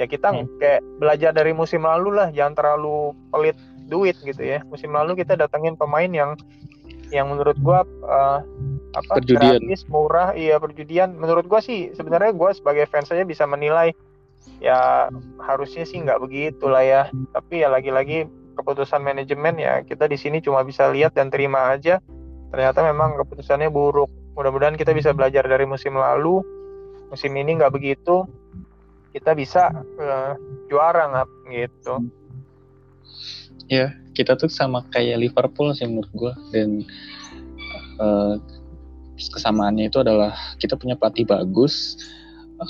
ya 0.00 0.08
kita 0.08 0.32
hmm. 0.32 0.56
kayak 0.56 0.80
belajar 0.96 1.30
dari 1.36 1.52
musim 1.52 1.84
lalu 1.84 2.16
lah. 2.16 2.32
Jangan 2.32 2.56
terlalu 2.56 3.12
pelit 3.28 3.60
duit 3.92 4.16
gitu 4.24 4.40
ya. 4.40 4.64
Musim 4.72 4.96
lalu 4.96 5.20
kita 5.20 5.36
datangin 5.36 5.76
pemain 5.76 6.08
yang 6.08 6.32
yang 7.14 7.30
menurut 7.30 7.54
gua 7.62 7.86
uh, 8.02 8.42
apa 8.96 9.22
perjudian. 9.22 9.62
gratis 9.62 9.84
murah 9.92 10.32
iya 10.32 10.56
perjudian. 10.56 11.12
Menurut 11.14 11.44
gua 11.46 11.60
sih 11.60 11.92
sebenarnya 11.92 12.32
gua 12.32 12.56
sebagai 12.56 12.88
fans 12.88 13.12
saja 13.12 13.28
bisa 13.28 13.44
menilai. 13.44 13.92
Ya 14.56 15.10
harusnya 15.42 15.84
sih 15.84 16.00
nggak 16.00 16.18
begitu 16.24 16.64
lah 16.66 16.82
ya. 16.82 17.02
Tapi 17.36 17.60
ya 17.62 17.68
lagi-lagi 17.68 18.26
keputusan 18.56 19.04
manajemen 19.04 19.60
ya 19.60 19.84
kita 19.84 20.08
di 20.08 20.16
sini 20.16 20.40
cuma 20.40 20.64
bisa 20.64 20.88
lihat 20.88 21.12
dan 21.12 21.28
terima 21.28 21.70
aja. 21.76 22.00
Ternyata 22.50 22.80
memang 22.80 23.20
keputusannya 23.20 23.68
buruk. 23.68 24.08
Mudah-mudahan 24.32 24.80
kita 24.80 24.96
bisa 24.96 25.12
belajar 25.12 25.44
dari 25.44 25.68
musim 25.68 25.94
lalu. 25.94 26.40
Musim 27.12 27.36
ini 27.36 27.60
nggak 27.60 27.70
begitu 27.70 28.26
kita 29.16 29.32
bisa 29.32 29.72
uh, 29.96 30.36
juara 30.68 31.08
nggak? 31.08 31.28
Gitu. 31.48 31.94
Ya 33.72 33.96
kita 34.12 34.36
tuh 34.36 34.52
sama 34.52 34.84
kayak 34.92 35.24
Liverpool 35.24 35.72
sih 35.72 35.88
menurut 35.88 36.12
gue 36.12 36.32
dan 36.52 36.70
uh, 38.00 38.36
kesamaannya 39.16 39.88
itu 39.88 40.04
adalah 40.04 40.36
kita 40.60 40.76
punya 40.76 40.96
pelatih 40.96 41.24
bagus 41.24 41.96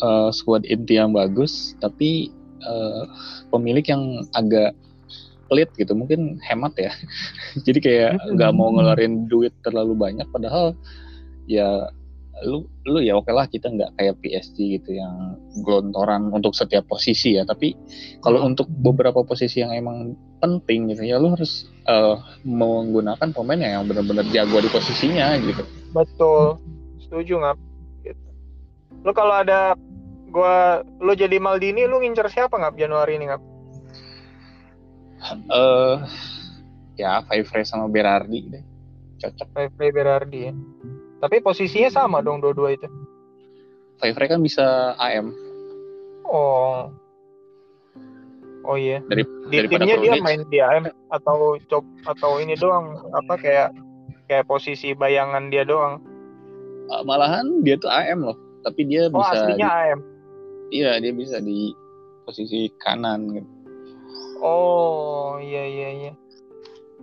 uh, 0.03 0.31
squad 0.31 0.63
inti 0.67 0.99
yang 0.99 1.11
bagus 1.11 1.75
tapi 1.83 2.31
uh, 2.63 3.07
pemilik 3.51 3.83
yang 3.87 4.27
agak 4.35 4.75
pelit 5.47 5.71
gitu 5.79 5.97
mungkin 5.97 6.39
hemat 6.43 6.75
ya. 6.79 6.93
Jadi 7.67 7.79
kayak 7.81 8.13
nggak 8.35 8.53
mau 8.53 8.71
ngeluarin 8.75 9.31
duit 9.31 9.55
terlalu 9.63 9.95
banyak 9.97 10.27
padahal 10.31 10.75
ya 11.47 11.89
lu 12.45 12.69
lu 12.85 13.01
ya 13.01 13.17
oke 13.17 13.33
lah 13.33 13.49
kita 13.49 13.73
nggak 13.73 13.97
kayak 13.97 14.21
PSG 14.21 14.77
gitu 14.77 15.01
yang 15.01 15.41
gelontoran 15.65 16.29
untuk 16.29 16.53
setiap 16.53 16.85
posisi 16.85 17.41
ya. 17.41 17.49
Tapi 17.49 17.73
kalau 18.21 18.45
hmm. 18.45 18.51
untuk 18.53 18.69
beberapa 18.69 19.25
posisi 19.25 19.65
yang 19.65 19.73
emang 19.73 20.13
penting 20.45 20.93
gitu 20.93 21.09
ya 21.09 21.17
lu 21.17 21.33
harus 21.33 21.65
uh, 21.89 22.21
menggunakan 22.45 23.33
pemain 23.33 23.57
yang 23.57 23.89
benar-benar 23.89 24.29
jago 24.29 24.61
di 24.61 24.69
posisinya 24.69 25.41
gitu. 25.41 25.65
Betul. 25.97 26.61
Setuju 27.01 27.41
nggak 27.41 27.57
gitu. 28.05 28.27
lu 29.07 29.13
kalau 29.17 29.41
ada 29.41 29.79
gua 30.29 30.85
lu 31.01 31.17
jadi 31.17 31.41
Maldini 31.41 31.89
lu 31.89 32.05
ngincer 32.05 32.29
siapa 32.29 32.61
nggak 32.61 32.77
Januari 32.77 33.17
ini 33.17 33.33
nggak 33.33 33.56
eh 35.17 35.39
uh, 35.53 35.97
ya 36.97 37.25
Favre 37.25 37.65
sama 37.65 37.89
Berardi 37.89 38.41
deh 38.53 38.65
cocok 39.21 39.49
Favre 39.53 39.89
Berardi 39.93 40.41
ya 40.51 40.55
tapi 41.17 41.41
posisinya 41.41 41.89
sama 41.89 42.21
dong 42.21 42.45
dua-dua 42.45 42.77
itu. 42.77 42.89
Favre 43.97 44.29
kan 44.29 44.41
bisa 44.45 44.93
AM. 45.01 45.33
Oh. 46.29 46.93
Oh 48.67 48.77
iya. 48.77 49.01
Dari 49.09 49.25
di 49.49 49.57
timnya 49.71 49.97
dia 49.97 50.21
main 50.21 50.45
di 50.51 50.59
AM 50.61 50.91
atau 51.09 51.57
cop 51.71 51.87
atau 52.05 52.43
ini 52.43 52.59
doang 52.59 52.99
apa 53.15 53.39
kayak 53.39 53.71
kayak 54.29 54.45
posisi 54.45 54.93
bayangan 54.93 55.49
dia 55.49 55.65
doang. 55.65 56.03
Uh, 56.87 57.03
malahan 57.03 57.65
dia 57.65 57.81
tuh 57.81 57.91
AM 57.91 58.27
loh, 58.27 58.39
tapi 58.63 58.87
dia 58.87 59.09
oh, 59.11 59.19
bisa 59.19 59.35
aslinya 59.35 59.67
di, 59.67 59.75
AM. 59.75 60.01
Iya, 60.71 60.91
dia 61.03 61.13
bisa 61.15 61.37
di 61.41 61.73
posisi 62.27 62.71
kanan 62.83 63.35
gitu. 63.35 63.51
Oh, 64.43 65.39
iya 65.41 65.65
iya 65.67 65.89
iya. 65.93 66.13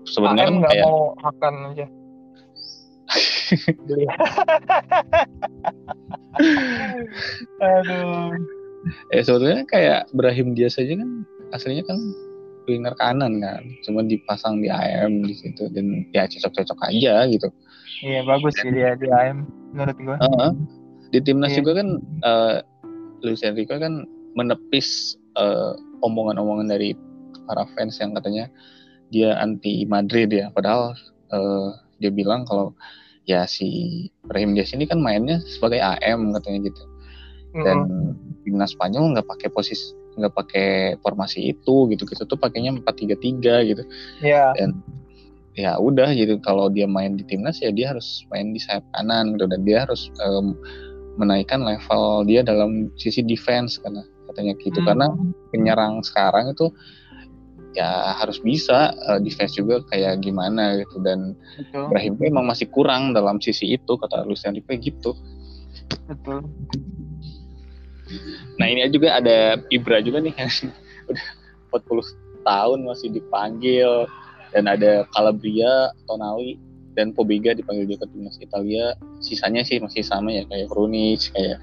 Sebenarnya 0.03 0.47
AM 0.47 0.61
kan 0.61 0.69
kayak 0.69 0.85
mau 0.85 1.15
makan 1.21 1.53
aja. 1.73 1.87
Aduh. 7.63 8.35
Ya 9.15 9.21
sebetulnya 9.23 9.63
kayak 9.69 10.11
Brahim 10.11 10.51
dia 10.57 10.67
saja 10.67 10.97
kan 10.99 11.23
aslinya 11.55 11.87
kan 11.87 11.95
winger 12.67 12.95
kanan 12.95 13.43
kan, 13.43 13.63
cuma 13.83 14.03
dipasang 14.07 14.63
di 14.63 14.71
AM 14.71 15.27
di 15.27 15.35
situ 15.35 15.67
dan 15.75 16.07
ya 16.15 16.23
cocok-cocok 16.27 16.79
aja 16.91 17.27
gitu. 17.27 17.47
Iya 18.03 18.23
bagus 18.27 18.55
sih 18.59 18.71
dia 18.71 18.95
di 18.95 19.11
AM 19.11 19.45
menurut 19.75 19.97
gua. 19.99 20.17
Uh 20.19 20.27
-huh. 20.27 20.51
Di 21.11 21.19
timnas 21.21 21.53
iya. 21.53 21.57
juga 21.61 21.71
kan 21.83 21.87
uh, 22.23 22.57
Luis 23.23 23.43
Enrique 23.45 23.77
kan 23.77 24.07
menepis 24.33 25.19
uh, 25.37 25.77
omongan-omongan 26.03 26.67
dari 26.67 26.93
para 27.47 27.63
fans 27.75 27.97
yang 28.03 28.13
katanya 28.13 28.51
dia 29.09 29.37
anti 29.39 29.87
Madrid 29.87 30.29
ya, 30.33 30.51
padahal 30.51 30.97
uh, 31.31 31.71
dia 32.01 32.11
bilang 32.11 32.43
kalau 32.43 32.75
ya 33.23 33.47
si 33.47 34.09
Brahim 34.27 34.51
Diaz 34.51 34.75
ini 34.75 34.83
kan 34.83 34.99
mainnya 34.99 35.39
sebagai 35.47 35.79
AM 35.79 36.35
katanya 36.35 36.59
gitu 36.67 36.83
dan 37.63 37.77
mm. 37.87 38.43
timnas 38.43 38.75
Spanyol 38.75 39.15
nggak 39.15 39.29
pakai 39.29 39.47
posisi 39.53 39.95
nggak 40.17 40.33
pakai 40.33 40.69
formasi 41.01 41.53
itu 41.53 41.89
gitu 41.89 42.03
gitu 42.05 42.23
tuh 42.25 42.37
pakainya 42.37 42.73
empat 42.73 42.99
tiga 43.01 43.15
tiga 43.17 43.61
gitu 43.65 43.81
yeah. 44.21 44.53
dan 44.57 44.77
ya 45.53 45.77
udah 45.77 46.09
gitu 46.13 46.37
kalau 46.41 46.69
dia 46.69 46.89
main 46.89 47.17
di 47.17 47.25
timnas 47.25 47.61
ya 47.61 47.69
dia 47.69 47.93
harus 47.93 48.25
main 48.33 48.53
di 48.53 48.61
sayap 48.61 48.85
kanan 48.93 49.37
gitu 49.37 49.45
dan 49.49 49.61
dia 49.65 49.85
harus 49.85 50.09
um, 50.25 50.57
menaikkan 51.17 51.61
level 51.61 52.25
dia 52.25 52.41
dalam 52.41 52.89
sisi 52.97 53.21
defense 53.21 53.77
karena 53.81 54.01
katanya 54.33 54.57
gitu 54.57 54.81
hmm. 54.81 54.87
karena 54.89 55.07
penyerang 55.53 56.01
sekarang 56.01 56.49
itu 56.49 56.73
ya 57.73 58.13
harus 58.17 58.37
bisa 58.41 58.93
uh, 59.09 59.17
defense 59.21 59.57
juga 59.57 59.81
kayak 59.89 60.21
gimana 60.21 60.81
gitu 60.81 61.01
dan 61.01 61.33
Betul. 61.57 61.89
Ibrahim 61.89 62.13
memang 62.21 62.45
masih 62.49 62.69
kurang 62.69 63.17
dalam 63.17 63.41
sisi 63.41 63.73
itu 63.73 63.93
kata 63.97 64.25
Luis 64.25 64.45
Enrique 64.45 64.77
gitu. 64.77 65.17
Betul. 66.05 66.45
Nah 68.61 68.67
ini 68.69 68.85
juga 68.93 69.17
ada 69.17 69.57
Ibra 69.73 70.05
juga 70.05 70.21
nih 70.21 70.33
kan 70.37 70.49
udah 71.09 71.27
40 71.73 72.45
tahun 72.45 72.79
masih 72.85 73.09
dipanggil 73.09 74.05
dan 74.53 74.69
ada 74.69 75.09
Calabria, 75.09 75.89
Tonali 76.05 76.61
dan 76.93 77.09
Pobega 77.09 77.57
dipanggil 77.57 77.89
juga 77.89 78.05
ke 78.05 78.13
timnas 78.13 78.37
Italia. 78.37 78.93
Sisanya 79.17 79.65
sih 79.65 79.81
masih 79.81 80.05
sama 80.05 80.29
ya 80.29 80.45
kayak 80.45 80.69
Krunic, 80.69 81.33
kayak 81.33 81.57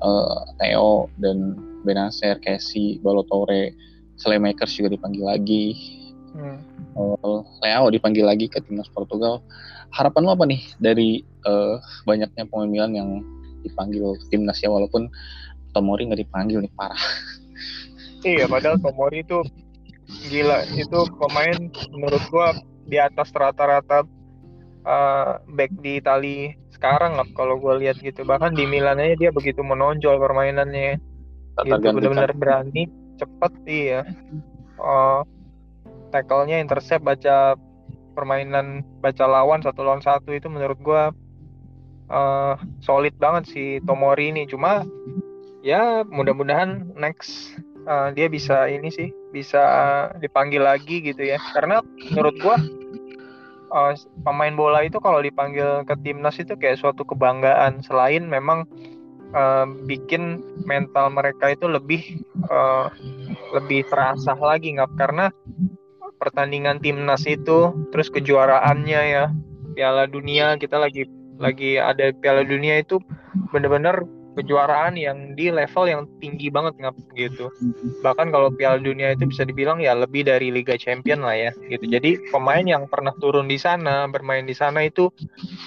uh, 0.00 0.48
Theo 0.56 1.12
dan 1.20 1.60
Benacer, 1.82 2.38
Casey, 2.42 2.98
Balotore 3.02 3.74
Slaymakers 4.18 4.74
juga 4.78 4.94
dipanggil 4.94 5.24
lagi. 5.24 5.66
Hmm. 6.32 6.58
Uh, 6.96 7.44
Leo 7.60 7.92
dipanggil 7.92 8.24
lagi 8.24 8.48
ke 8.48 8.60
timnas 8.64 8.88
Portugal. 8.92 9.44
Harapan 9.92 10.24
lo 10.24 10.32
apa 10.32 10.44
nih 10.48 10.62
dari 10.80 11.20
uh, 11.44 11.76
banyaknya 12.08 12.48
pemilihan 12.48 12.92
yang 12.96 13.10
dipanggil 13.60 14.16
timnas 14.32 14.58
ya 14.60 14.72
walaupun 14.72 15.12
Tomori 15.72 16.08
nggak 16.08 16.22
dipanggil 16.24 16.60
nih 16.60 16.72
parah. 16.76 16.98
iya 18.28 18.44
padahal 18.48 18.80
Tomori 18.80 19.24
itu 19.24 19.40
gila 20.28 20.68
itu 20.76 20.98
pemain 21.16 21.56
menurut 21.92 22.22
gua 22.28 22.52
di 22.84 23.00
atas 23.00 23.32
rata-rata 23.32 24.04
uh, 24.84 25.40
back 25.48 25.72
di 25.80 25.98
Itali 26.02 26.52
sekarang 26.82 27.14
lah 27.14 27.28
kalau 27.38 27.62
gue 27.62 27.86
lihat 27.86 28.02
gitu 28.02 28.26
bahkan 28.26 28.50
di 28.50 28.66
Milan 28.66 28.98
aja 28.98 29.14
dia 29.14 29.30
begitu 29.30 29.62
menonjol 29.62 30.18
permainannya 30.18 30.98
gitu 31.60 31.78
benar-benar 31.78 32.32
berani 32.32 32.88
cepet 33.20 33.52
iya. 33.68 34.00
Uh, 34.80 35.22
tackle-nya 36.10 36.60
intercept 36.60 37.04
baca 37.04 37.56
permainan 38.12 38.84
baca 39.00 39.24
lawan 39.24 39.64
satu 39.64 39.80
lawan 39.80 40.04
satu 40.04 40.36
itu 40.36 40.48
menurut 40.52 40.76
gue 40.84 41.02
uh, 42.12 42.54
solid 42.84 43.16
banget 43.16 43.48
si 43.48 43.64
Tomori 43.84 44.30
ini. 44.30 44.44
Cuma 44.44 44.84
ya 45.64 46.04
mudah-mudahan 46.04 46.92
next 46.98 47.56
uh, 47.88 48.12
dia 48.12 48.28
bisa 48.28 48.68
ini 48.68 48.92
sih 48.92 49.08
bisa 49.32 49.62
dipanggil 50.20 50.60
lagi 50.62 51.00
gitu 51.00 51.24
ya. 51.24 51.40
Karena 51.56 51.80
menurut 52.12 52.36
gue 52.36 52.56
uh, 53.72 53.92
pemain 54.22 54.52
bola 54.52 54.84
itu 54.84 55.00
kalau 55.00 55.24
dipanggil 55.24 55.86
ke 55.88 55.96
timnas 56.04 56.36
itu 56.36 56.52
kayak 56.58 56.78
suatu 56.78 57.02
kebanggaan. 57.08 57.80
Selain 57.80 58.28
memang 58.28 58.68
uh, 59.32 59.66
bikin 59.88 60.40
mental 60.64 61.12
mereka 61.12 61.52
itu 61.52 61.66
lebih 61.68 62.22
uh, 62.48 62.88
lebih 63.52 63.84
terasa 63.88 64.32
lagi 64.38 64.76
nggak 64.76 64.92
karena 64.96 65.28
pertandingan 66.16 66.78
timnas 66.78 67.26
itu 67.26 67.74
terus 67.90 68.08
kejuaraannya 68.08 69.00
ya 69.10 69.24
Piala 69.74 70.06
Dunia 70.06 70.54
kita 70.56 70.78
lagi 70.78 71.08
lagi 71.42 71.80
ada 71.80 72.14
Piala 72.14 72.46
Dunia 72.46 72.78
itu 72.78 73.02
bener-bener 73.50 74.06
kejuaraan 74.32 74.96
yang 74.96 75.36
di 75.36 75.52
level 75.52 75.84
yang 75.84 76.02
tinggi 76.18 76.48
banget 76.48 76.74
nggak 76.80 76.94
gitu. 77.16 77.52
Bahkan 78.00 78.32
kalau 78.32 78.48
Piala 78.52 78.80
Dunia 78.80 79.12
itu 79.12 79.28
bisa 79.28 79.44
dibilang 79.44 79.78
ya 79.80 79.92
lebih 79.92 80.24
dari 80.24 80.48
Liga 80.48 80.76
Champion 80.76 81.24
lah 81.24 81.36
ya 81.36 81.50
gitu. 81.68 81.84
Jadi 81.84 82.32
pemain 82.32 82.64
yang 82.64 82.88
pernah 82.88 83.12
turun 83.20 83.46
di 83.46 83.60
sana 83.60 84.08
bermain 84.08 84.44
di 84.44 84.56
sana 84.56 84.84
itu 84.84 85.12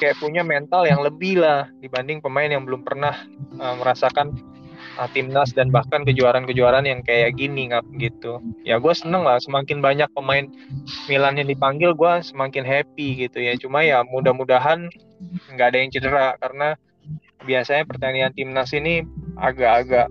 kayak 0.01 0.17
punya 0.17 0.41
mental 0.41 0.89
yang 0.89 1.01
lebih 1.05 1.41
lah 1.41 1.69
dibanding 1.79 2.19
pemain 2.19 2.49
yang 2.49 2.65
belum 2.65 2.81
pernah 2.81 3.13
uh, 3.61 3.75
merasakan 3.77 4.33
uh, 4.97 5.09
timnas 5.11 5.51
dan 5.53 5.69
bahkan 5.69 6.03
kejuaraan-kejuaraan 6.07 6.87
yang 6.87 7.01
kayak 7.05 7.35
gini 7.37 7.69
nggak 7.71 7.85
gitu. 7.99 8.41
Ya 8.63 8.81
gue 8.81 8.93
seneng 8.95 9.23
lah 9.27 9.37
semakin 9.39 9.79
banyak 9.79 10.09
pemain 10.15 10.49
Milan 11.07 11.37
yang 11.39 11.49
dipanggil 11.49 11.93
gue 11.93 12.13
semakin 12.23 12.63
happy 12.65 13.27
gitu 13.27 13.37
ya. 13.41 13.53
Cuma 13.59 13.85
ya 13.85 14.01
mudah-mudahan 14.07 14.89
nggak 15.55 15.67
ada 15.73 15.77
yang 15.77 15.89
cedera 15.91 16.27
karena 16.39 16.75
biasanya 17.45 17.85
pertandingan 17.87 18.33
timnas 18.33 18.73
ini 18.73 19.05
agak-agak 19.39 20.09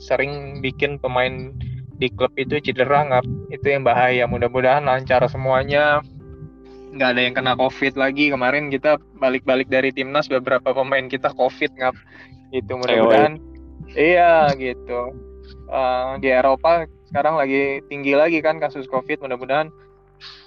sering 0.00 0.64
bikin 0.64 0.96
pemain 0.96 1.52
di 2.00 2.08
klub 2.08 2.32
itu 2.40 2.56
cedera 2.64 3.04
nggak 3.04 3.24
itu 3.52 3.66
yang 3.68 3.84
bahaya. 3.84 4.24
Mudah-mudahan 4.24 4.88
lancar 4.88 5.20
semuanya. 5.28 6.00
Nggak 6.90 7.08
ada 7.14 7.20
yang 7.20 7.34
kena 7.36 7.52
covid 7.60 7.94
lagi. 7.94 8.32
Kemarin 8.32 8.72
kita 8.72 8.96
balik-balik 9.20 9.68
dari 9.68 9.92
timnas 9.92 10.26
beberapa 10.26 10.72
pemain 10.72 11.06
kita 11.06 11.30
covid 11.36 11.70
nggak. 11.76 11.94
Itu 12.56 12.80
mudah-mudahan. 12.80 13.36
iya 13.94 14.48
gitu. 14.56 15.12
Uh, 15.70 16.18
di 16.18 16.32
Eropa 16.32 16.88
sekarang 17.10 17.38
lagi 17.38 17.84
tinggi 17.92 18.16
lagi 18.16 18.40
kan 18.40 18.56
kasus 18.58 18.88
covid. 18.88 19.20
Mudah-mudahan 19.20 19.68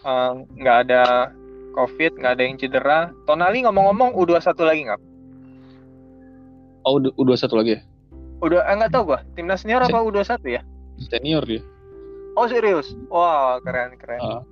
eh, 0.03 0.31
nggak 0.57 0.77
uh, 0.79 0.83
ada 0.83 1.03
covid 1.77 2.17
nggak 2.17 2.33
ada 2.33 2.43
yang 2.43 2.57
cedera. 2.57 2.99
Tonali 3.29 3.61
ngomong-ngomong 3.63 4.17
U21 4.17 4.57
lagi 4.65 4.81
nggak 4.89 5.12
Oh, 6.83 6.99
U21 6.99 7.51
lagi 7.55 7.71
ya? 7.79 7.81
Udah 8.43 8.61
enggak 8.67 8.91
eh, 8.91 8.93
tahu 8.93 9.03
gua. 9.07 9.19
Timnas 9.39 9.63
senior 9.63 9.81
apa 9.83 10.03
U21 10.03 10.43
ya? 10.47 10.61
Senior 10.99 11.43
dia. 11.47 11.63
Oh, 12.35 12.45
serius? 12.49 12.91
Wah, 13.07 13.57
wow, 13.57 13.63
keren, 13.63 13.95
keren. 13.95 14.19
Uh. 14.19 14.43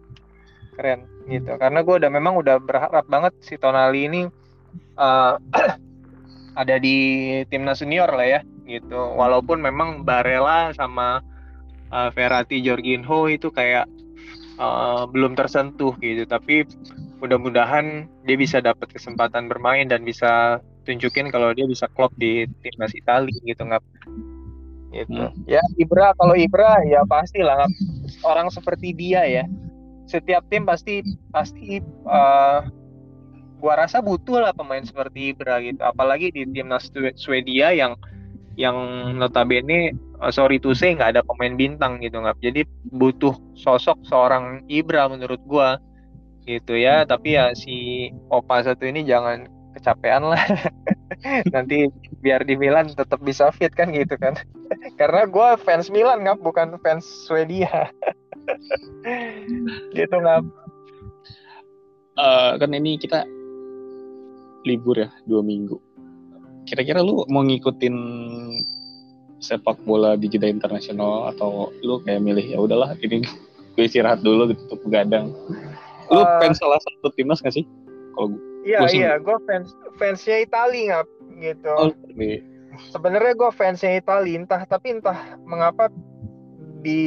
Keren 0.80 1.00
gitu. 1.28 1.52
Karena 1.60 1.84
gua 1.84 2.00
udah 2.00 2.12
memang 2.12 2.40
udah 2.40 2.56
berharap 2.64 3.06
banget 3.12 3.36
si 3.44 3.60
Tonali 3.60 4.08
ini 4.08 4.22
uh, 4.96 5.36
ada 6.62 6.76
di 6.80 7.40
timnas 7.52 7.84
senior 7.84 8.08
lah 8.08 8.40
ya 8.40 8.42
gitu. 8.64 9.16
Walaupun 9.20 9.60
memang 9.60 10.08
Barella 10.08 10.72
sama 10.72 11.20
uh, 11.92 12.10
Verratti 12.16 12.64
Jorginho 12.64 13.28
itu 13.28 13.52
kayak 13.52 13.92
uh, 14.56 15.04
belum 15.12 15.36
tersentuh 15.36 15.96
gitu, 16.00 16.24
tapi 16.24 16.64
mudah-mudahan 17.20 18.10
dia 18.26 18.38
bisa 18.40 18.64
dapat 18.64 18.90
kesempatan 18.90 19.46
bermain 19.52 19.86
dan 19.86 20.02
bisa 20.02 20.64
tunjukin 20.84 21.30
kalau 21.30 21.54
dia 21.54 21.70
bisa 21.70 21.86
klop 21.94 22.12
di 22.18 22.50
timnas 22.66 22.94
Italia 22.98 23.38
gitu 23.46 23.62
nggak 23.62 23.84
gitu. 24.92 25.24
Hmm. 25.24 25.32
ya 25.48 25.64
Ibra 25.80 26.12
kalau 26.20 26.36
Ibra 26.36 26.84
ya 26.84 27.02
pasti 27.08 27.40
lah 27.40 27.64
orang 28.28 28.52
seperti 28.52 28.92
dia 28.92 29.24
ya. 29.24 29.46
Setiap 30.10 30.44
tim 30.52 30.68
pasti 30.68 31.00
pasti 31.32 31.80
uh, 32.04 32.68
gua 33.64 33.74
rasa 33.80 34.04
butuh 34.04 34.44
lah 34.44 34.52
pemain 34.52 34.84
seperti 34.84 35.32
Ibra 35.32 35.64
gitu. 35.64 35.80
Apalagi 35.80 36.36
di 36.36 36.44
timnas 36.52 36.92
Swedia 37.16 37.72
yang 37.72 37.96
yang 38.60 38.76
notabene 39.16 39.96
uh, 40.20 40.28
sorry 40.34 40.60
to 40.60 40.76
say 40.76 40.92
nggak 40.92 41.16
ada 41.16 41.24
pemain 41.24 41.56
bintang 41.56 42.04
gitu 42.04 42.20
nggak 42.20 42.36
jadi 42.44 42.68
butuh 42.92 43.32
sosok 43.56 43.96
seorang 44.04 44.68
Ibra 44.68 45.08
menurut 45.08 45.40
gua 45.48 45.80
gitu 46.44 46.76
ya. 46.76 47.08
Tapi 47.08 47.40
ya 47.40 47.56
si 47.56 48.10
Opa 48.28 48.60
satu 48.60 48.84
ini 48.84 49.08
jangan 49.08 49.61
kecapean 49.76 50.24
lah. 50.28 50.42
Nanti 51.54 51.88
biar 52.22 52.46
di 52.46 52.58
Milan 52.58 52.92
tetap 52.92 53.22
bisa 53.22 53.50
fit 53.54 53.74
kan 53.74 53.92
gitu 53.92 54.16
kan. 54.18 54.36
Karena 55.00 55.28
gue 55.28 55.50
fans 55.62 55.90
Milan 55.90 56.24
nggak 56.24 56.42
bukan 56.42 56.78
fans 56.82 57.06
Swedia. 57.28 57.90
Gitu 59.98 60.16
nggak 60.18 60.42
uh, 62.18 62.52
kan 62.58 62.72
ini 62.74 62.98
kita 62.98 63.26
libur 64.66 64.98
ya 64.98 65.10
dua 65.26 65.42
minggu. 65.42 65.78
Kira-kira 66.66 67.02
lu 67.02 67.26
mau 67.30 67.42
ngikutin 67.42 67.96
sepak 69.42 69.82
bola 69.90 70.14
di 70.14 70.30
jeda 70.30 70.46
internasional 70.46 71.34
atau 71.34 71.74
lu 71.82 71.98
kayak 72.06 72.22
milih 72.22 72.46
ya 72.46 72.62
udahlah 72.62 72.94
ini 73.02 73.26
gue 73.74 73.84
istirahat 73.86 74.22
dulu 74.22 74.54
gitu 74.54 74.78
begadang. 74.86 75.34
Lu 76.12 76.22
uh, 76.22 76.38
fans 76.44 76.62
salah 76.62 76.78
satu 76.78 77.10
timnas 77.16 77.42
gak 77.42 77.56
sih? 77.56 77.66
Kalau 78.14 78.38
Iya 78.62 78.80
iya, 78.94 79.12
gue 79.18 79.38
fans 79.50 79.74
fansnya 79.98 80.46
Itali 80.46 80.90
nggak 80.90 81.06
gitu. 81.42 81.74
Oh, 81.74 81.92
Sebenarnya 82.94 83.34
gue 83.36 83.52
fansnya 83.52 84.00
Itali, 84.00 84.38
entah 84.38 84.64
tapi 84.70 84.98
entah 84.98 85.38
mengapa 85.44 85.90
di 86.82 87.02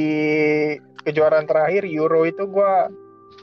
kejuaraan 1.03 1.47
terakhir 1.47 1.83
Euro 1.87 2.23
itu 2.23 2.47
gue 2.47 2.73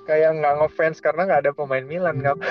kayak 0.09 0.41
nggak 0.41 0.55
ngefans 0.59 0.99
karena 0.99 1.29
nggak 1.29 1.43
ada 1.47 1.53
pemain 1.55 1.85
Milan 1.85 2.19
nggak 2.19 2.35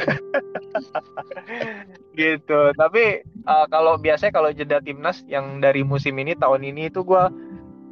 gitu 2.19 2.71
tapi 2.79 3.19
uh, 3.43 3.67
kalau 3.67 3.99
biasanya 3.99 4.31
kalau 4.31 4.55
jeda 4.55 4.79
timnas 4.79 5.19
yang 5.27 5.59
dari 5.59 5.83
musim 5.83 6.15
ini 6.15 6.31
tahun 6.37 6.63
ini 6.63 6.87
itu 6.87 7.03
gue 7.03 7.23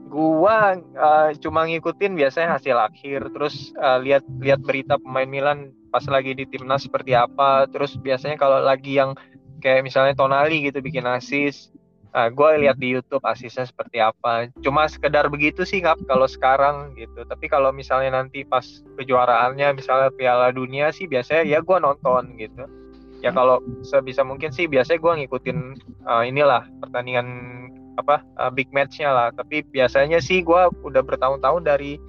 gua 0.09 0.73
uh, 0.97 1.29
cuma 1.37 1.69
ngikutin 1.69 2.17
biasanya 2.17 2.57
hasil 2.57 2.75
akhir. 2.75 3.29
Terus 3.29 3.71
uh, 3.77 4.01
lihat 4.01 4.25
lihat 4.41 4.59
berita 4.65 4.97
pemain 4.97 5.29
Milan 5.29 5.69
pas 5.89 6.05
lagi 6.07 6.37
di 6.37 6.45
timnas 6.45 6.85
seperti 6.85 7.17
apa. 7.17 7.65
Terus 7.69 7.97
biasanya 7.99 8.37
kalau 8.37 8.61
lagi 8.61 8.97
yang 8.97 9.17
kayak 9.59 9.83
misalnya 9.83 10.15
Tonali 10.15 10.63
gitu 10.63 10.79
bikin 10.79 11.03
asis 11.03 11.69
nah, 12.13 12.27
gue 12.29 12.49
lihat 12.65 12.77
di 12.81 12.97
YouTube 12.97 13.21
asisnya 13.25 13.65
seperti 13.69 14.01
apa. 14.01 14.49
Cuma 14.65 14.89
sekedar 14.89 15.29
begitu 15.29 15.61
sih 15.65 15.81
nggak 15.81 16.09
kalau 16.09 16.25
sekarang 16.25 16.97
gitu. 16.97 17.21
Tapi 17.25 17.45
kalau 17.45 17.69
misalnya 17.69 18.21
nanti 18.21 18.41
pas 18.45 18.65
kejuaraannya 18.97 19.77
misalnya 19.77 20.09
Piala 20.13 20.49
Dunia 20.49 20.89
sih 20.89 21.05
biasanya 21.05 21.45
ya 21.45 21.59
gue 21.61 21.77
nonton 21.77 22.33
gitu. 22.37 22.65
Ya 23.19 23.35
kalau 23.35 23.59
sebisa 23.83 24.23
mungkin 24.23 24.49
sih 24.49 24.65
biasanya 24.65 24.99
gue 25.03 25.13
ngikutin 25.25 25.57
uh, 26.07 26.23
inilah 26.23 26.65
pertandingan 26.79 27.27
apa 27.99 28.23
uh, 28.39 28.49
big 28.49 28.71
matchnya 28.71 29.11
lah. 29.11 29.27
Tapi 29.35 29.67
biasanya 29.69 30.23
sih 30.23 30.41
gue 30.41 30.61
udah 30.87 31.03
bertahun-tahun 31.03 31.67
dari 31.67 31.99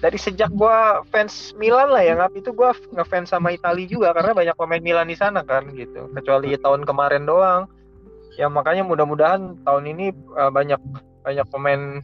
dari 0.00 0.16
sejak 0.16 0.48
gue 0.56 0.78
fans 1.12 1.52
Milan 1.60 1.92
lah 1.92 2.00
ya 2.00 2.16
ngap. 2.16 2.32
Itu 2.32 2.56
gue 2.56 2.72
ngefans 2.96 3.30
sama 3.30 3.52
Italia 3.52 3.86
juga 3.86 4.16
karena 4.16 4.32
banyak 4.32 4.56
pemain 4.56 4.82
Milan 4.82 5.08
di 5.12 5.16
sana 5.16 5.44
kan 5.44 5.68
gitu. 5.76 6.08
Kecuali 6.16 6.56
tahun 6.56 6.88
kemarin 6.88 7.28
doang. 7.28 7.68
Ya 8.40 8.48
makanya 8.48 8.88
mudah-mudahan 8.88 9.60
tahun 9.68 9.84
ini 9.92 10.16
uh, 10.34 10.48
banyak 10.48 10.80
banyak 11.20 11.46
pemain 11.52 12.00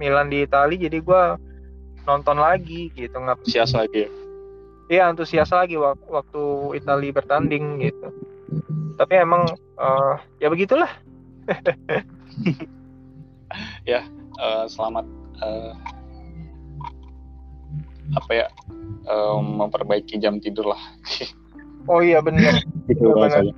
Milan 0.00 0.32
di 0.32 0.48
Italia 0.48 0.88
jadi 0.88 0.98
gue 1.04 1.22
nonton 2.08 2.40
lagi 2.40 2.88
gitu 2.96 3.12
nggak 3.12 3.44
antusias 3.44 3.76
lagi. 3.76 4.08
Iya 4.88 5.12
antusias 5.12 5.52
lagi 5.52 5.76
waktu, 5.76 6.08
waktu 6.08 6.42
Italia 6.80 7.12
bertanding 7.12 7.84
gitu. 7.84 8.08
Tapi 8.96 9.14
emang 9.20 9.44
uh, 9.76 10.16
ya 10.40 10.48
begitulah. 10.48 10.88
Ya 13.88 14.04
uh, 14.36 14.68
selamat 14.68 15.08
uh, 15.40 15.72
apa 18.16 18.30
ya 18.32 18.46
um, 19.08 19.60
memperbaiki 19.64 20.16
jam 20.22 20.40
tidur 20.40 20.72
lah 20.72 20.82
oh 21.90 22.00
iya 22.00 22.22
benar 22.24 22.62
gitu 22.88 23.12
rasanya 23.12 23.52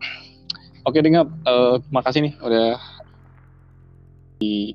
oke 0.88 0.98
dengar 1.00 1.28
uh, 1.44 1.76
makasih 1.92 2.28
nih 2.30 2.34
udah 2.40 2.80
di 4.38 4.72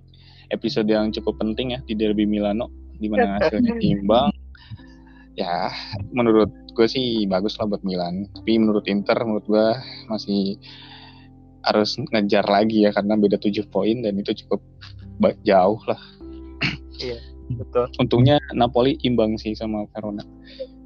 episode 0.54 0.86
yang 0.86 1.10
cukup 1.10 1.42
penting 1.42 1.74
ya 1.74 1.80
di 1.88 1.98
Derby 1.98 2.30
Milano 2.30 2.70
di 3.04 3.08
mana 3.12 3.36
hasilnya 3.42 3.76
imbang. 3.82 4.32
Ya, 5.34 5.74
menurut 6.14 6.54
gue 6.78 6.86
sih 6.86 7.26
bagus 7.26 7.58
lah 7.58 7.66
buat 7.66 7.82
Milan. 7.82 8.30
Tapi 8.38 8.62
menurut 8.62 8.86
Inter, 8.86 9.18
menurut 9.26 9.46
gue 9.50 9.68
masih 10.08 10.62
harus 11.66 11.98
ngejar 11.98 12.46
lagi 12.46 12.86
ya 12.86 12.92
karena 12.94 13.18
beda 13.18 13.40
7 13.40 13.66
poin 13.72 14.04
dan 14.04 14.14
itu 14.16 14.46
cukup 14.46 14.62
jauh 15.44 15.82
lah. 15.90 16.00
Iya, 16.94 17.18
betul. 17.58 17.86
Untungnya 18.00 18.38
Napoli 18.54 18.98
imbang 19.06 19.38
sih 19.38 19.54
sama 19.54 19.86
Verona. 19.94 20.24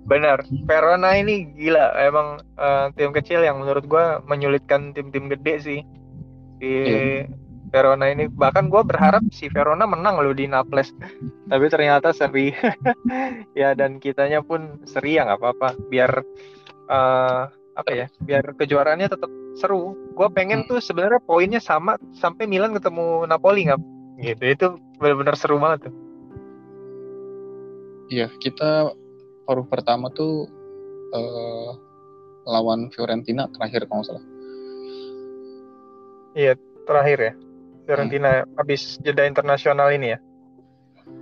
Benar, 0.08 0.48
Verona 0.64 1.20
ini 1.20 1.52
gila, 1.60 1.92
emang 2.00 2.40
uh, 2.56 2.88
tim 2.96 3.12
kecil 3.12 3.44
yang 3.44 3.60
menurut 3.60 3.84
gue 3.92 4.06
menyulitkan 4.24 4.96
tim-tim 4.96 5.28
gede 5.28 5.56
sih. 5.60 5.80
Di 6.64 6.74
yeah. 6.88 7.28
Verona 7.68 8.08
ini 8.08 8.32
bahkan 8.32 8.72
gue 8.72 8.80
berharap 8.88 9.20
si 9.36 9.52
Verona 9.52 9.84
menang 9.84 10.24
loh 10.24 10.32
di 10.32 10.48
Naples, 10.48 10.96
tapi 11.52 11.68
ternyata 11.68 12.16
seri. 12.16 12.56
ya 13.60 13.76
dan 13.76 14.00
kitanya 14.00 14.40
pun 14.40 14.80
seri 14.88 15.20
ya 15.20 15.28
nggak 15.28 15.44
apa-apa, 15.44 15.76
biar 15.92 16.12
uh, 16.88 17.52
apa 17.52 17.92
ya, 17.92 18.08
biar 18.24 18.56
kejuaraannya 18.56 19.12
tetap 19.12 19.32
seru. 19.60 19.92
Gue 20.16 20.32
pengen 20.32 20.64
hmm. 20.64 20.70
tuh 20.72 20.80
sebenarnya 20.80 21.20
poinnya 21.28 21.60
sama 21.60 22.00
sampai 22.16 22.48
Milan 22.48 22.72
ketemu 22.72 23.28
Napoli 23.28 23.68
nggak? 23.68 23.82
Gitu, 24.24 24.44
itu 24.48 24.68
benar-benar 25.04 25.36
seru 25.36 25.60
banget 25.60 25.92
tuh. 25.92 26.07
Iya, 28.08 28.32
kita 28.40 28.96
paruh 29.44 29.68
pertama 29.68 30.08
tuh 30.12 30.48
uh, 31.12 31.72
lawan 32.48 32.88
Fiorentina 32.96 33.52
terakhir 33.52 33.88
kalau 33.88 34.00
nggak 34.00 34.08
salah. 34.08 34.26
Iya, 36.38 36.54
terakhir 36.88 37.18
ya. 37.20 37.34
Fiorentina 37.88 38.32
hmm. 38.44 38.56
habis 38.60 39.00
jeda 39.04 39.28
internasional 39.28 39.92
ini 39.92 40.16
ya? 40.16 40.20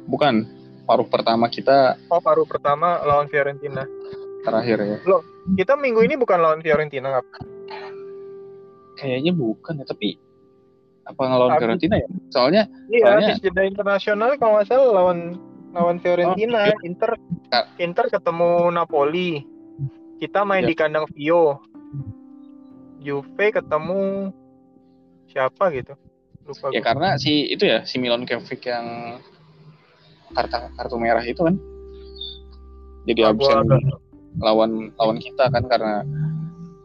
Bukan, 0.09 0.45
paruh 0.85 1.05
pertama 1.09 1.49
kita. 1.49 1.97
Oh, 2.09 2.21
paruh 2.21 2.45
pertama 2.45 3.01
lawan 3.01 3.29
Fiorentina. 3.29 3.85
Terakhir 4.45 4.77
ya. 4.81 4.97
Loh, 5.09 5.25
kita 5.57 5.73
minggu 5.73 6.05
ini 6.05 6.17
bukan 6.17 6.37
lawan 6.37 6.61
Fiorentina 6.61 7.17
nggak? 7.17 7.25
Kayaknya 9.01 9.33
bukan 9.33 9.81
ya, 9.81 9.85
tapi 9.89 10.17
apa 11.05 11.21
ngelawan 11.21 11.57
Fiorentina 11.57 11.95
ya? 11.97 12.07
Soalnya, 12.29 12.63
iya, 12.89 13.05
soalnya 13.09 13.29
habis 13.33 13.41
jeda 13.41 13.61
internasional 13.65 14.37
kalau 14.37 14.57
nggak 14.57 14.69
salah 14.69 14.89
lawan 14.93 15.37
lawan 15.75 15.99
Fiorentina, 15.99 16.71
oh, 16.71 16.87
Inter 16.87 17.19
Inter 17.77 18.05
ketemu 18.07 18.71
Napoli. 18.71 19.43
Kita 20.15 20.47
main 20.47 20.63
ya. 20.63 20.71
di 20.71 20.75
kandang 20.79 21.05
Vio. 21.11 21.59
Juve 23.03 23.51
ketemu 23.51 24.31
siapa 25.27 25.69
gitu? 25.75 25.93
Lupa 26.47 26.71
ya 26.71 26.79
gue. 26.79 26.85
karena 26.85 27.09
si 27.19 27.51
itu 27.51 27.67
ya 27.67 27.83
si 27.83 27.99
Milan 27.99 28.23
Kevic 28.23 28.63
yang 28.63 29.19
kartu 30.31 30.57
kartu 30.79 30.95
merah 30.95 31.25
itu 31.27 31.43
kan. 31.43 31.59
Jadi 33.05 33.21
nah, 33.21 33.35
absen 33.35 33.67
lawan 34.39 34.71
lawan 34.95 35.19
kita 35.19 35.51
kan 35.51 35.63
karena 35.67 36.07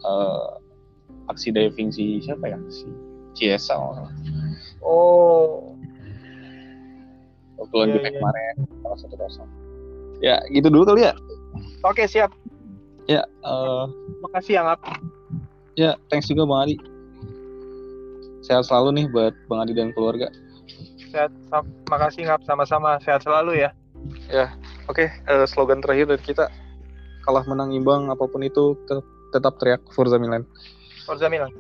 uh, 0.03 0.59
aksi 1.31 1.55
diving 1.55 1.95
si 1.95 2.19
siapa 2.21 2.51
ya 2.51 2.59
si 2.69 2.91
Ciesa 3.39 3.79
Oh, 4.81 5.70
waktu 7.61 7.77
lagi 7.77 7.91
yeah, 7.93 8.03
yeah. 8.03 8.15
kemarin 8.17 8.55
salah 8.81 8.99
satu 8.99 9.15
kosong. 9.21 9.49
Ya 10.21 10.37
gitu 10.49 10.69
dulu 10.73 10.85
kali 10.89 11.05
ya. 11.09 11.15
Oke 11.85 12.09
siap. 12.09 12.33
Ya 13.05 13.23
uh, 13.45 13.89
makasih 14.25 14.61
ya 14.61 14.63
ngap. 14.65 14.81
ya 15.79 15.93
thanks 16.09 16.29
juga 16.29 16.49
bang 16.49 16.61
Adi. 16.69 16.77
Sehat 18.45 18.65
selalu 18.67 18.89
nih 18.97 19.07
buat 19.13 19.35
bang 19.49 19.61
Adi 19.65 19.73
dan 19.77 19.93
keluarga. 19.93 20.29
Sehat 21.13 21.33
makasih 21.89 22.29
ngap. 22.29 22.41
Sama-sama. 22.49 22.97
Sehat 23.05 23.25
selalu 23.25 23.65
ya. 23.65 23.71
Ya 24.33 24.53
oke. 24.89 25.05
Okay. 25.05 25.09
uh, 25.29 25.45
eh, 25.45 25.47
slogan 25.49 25.85
terakhir 25.85 26.09
dari 26.09 26.23
kita 26.25 26.49
kalah 27.29 27.45
menang 27.45 27.77
imbang 27.77 28.09
apa 28.09 28.25
pun 28.25 28.41
itu 28.41 28.77
tetap 29.33 29.61
teriak 29.61 29.81
Forza 29.93 30.17
Milan. 30.17 30.45
Forza 31.05 31.29
Milan 31.29 31.53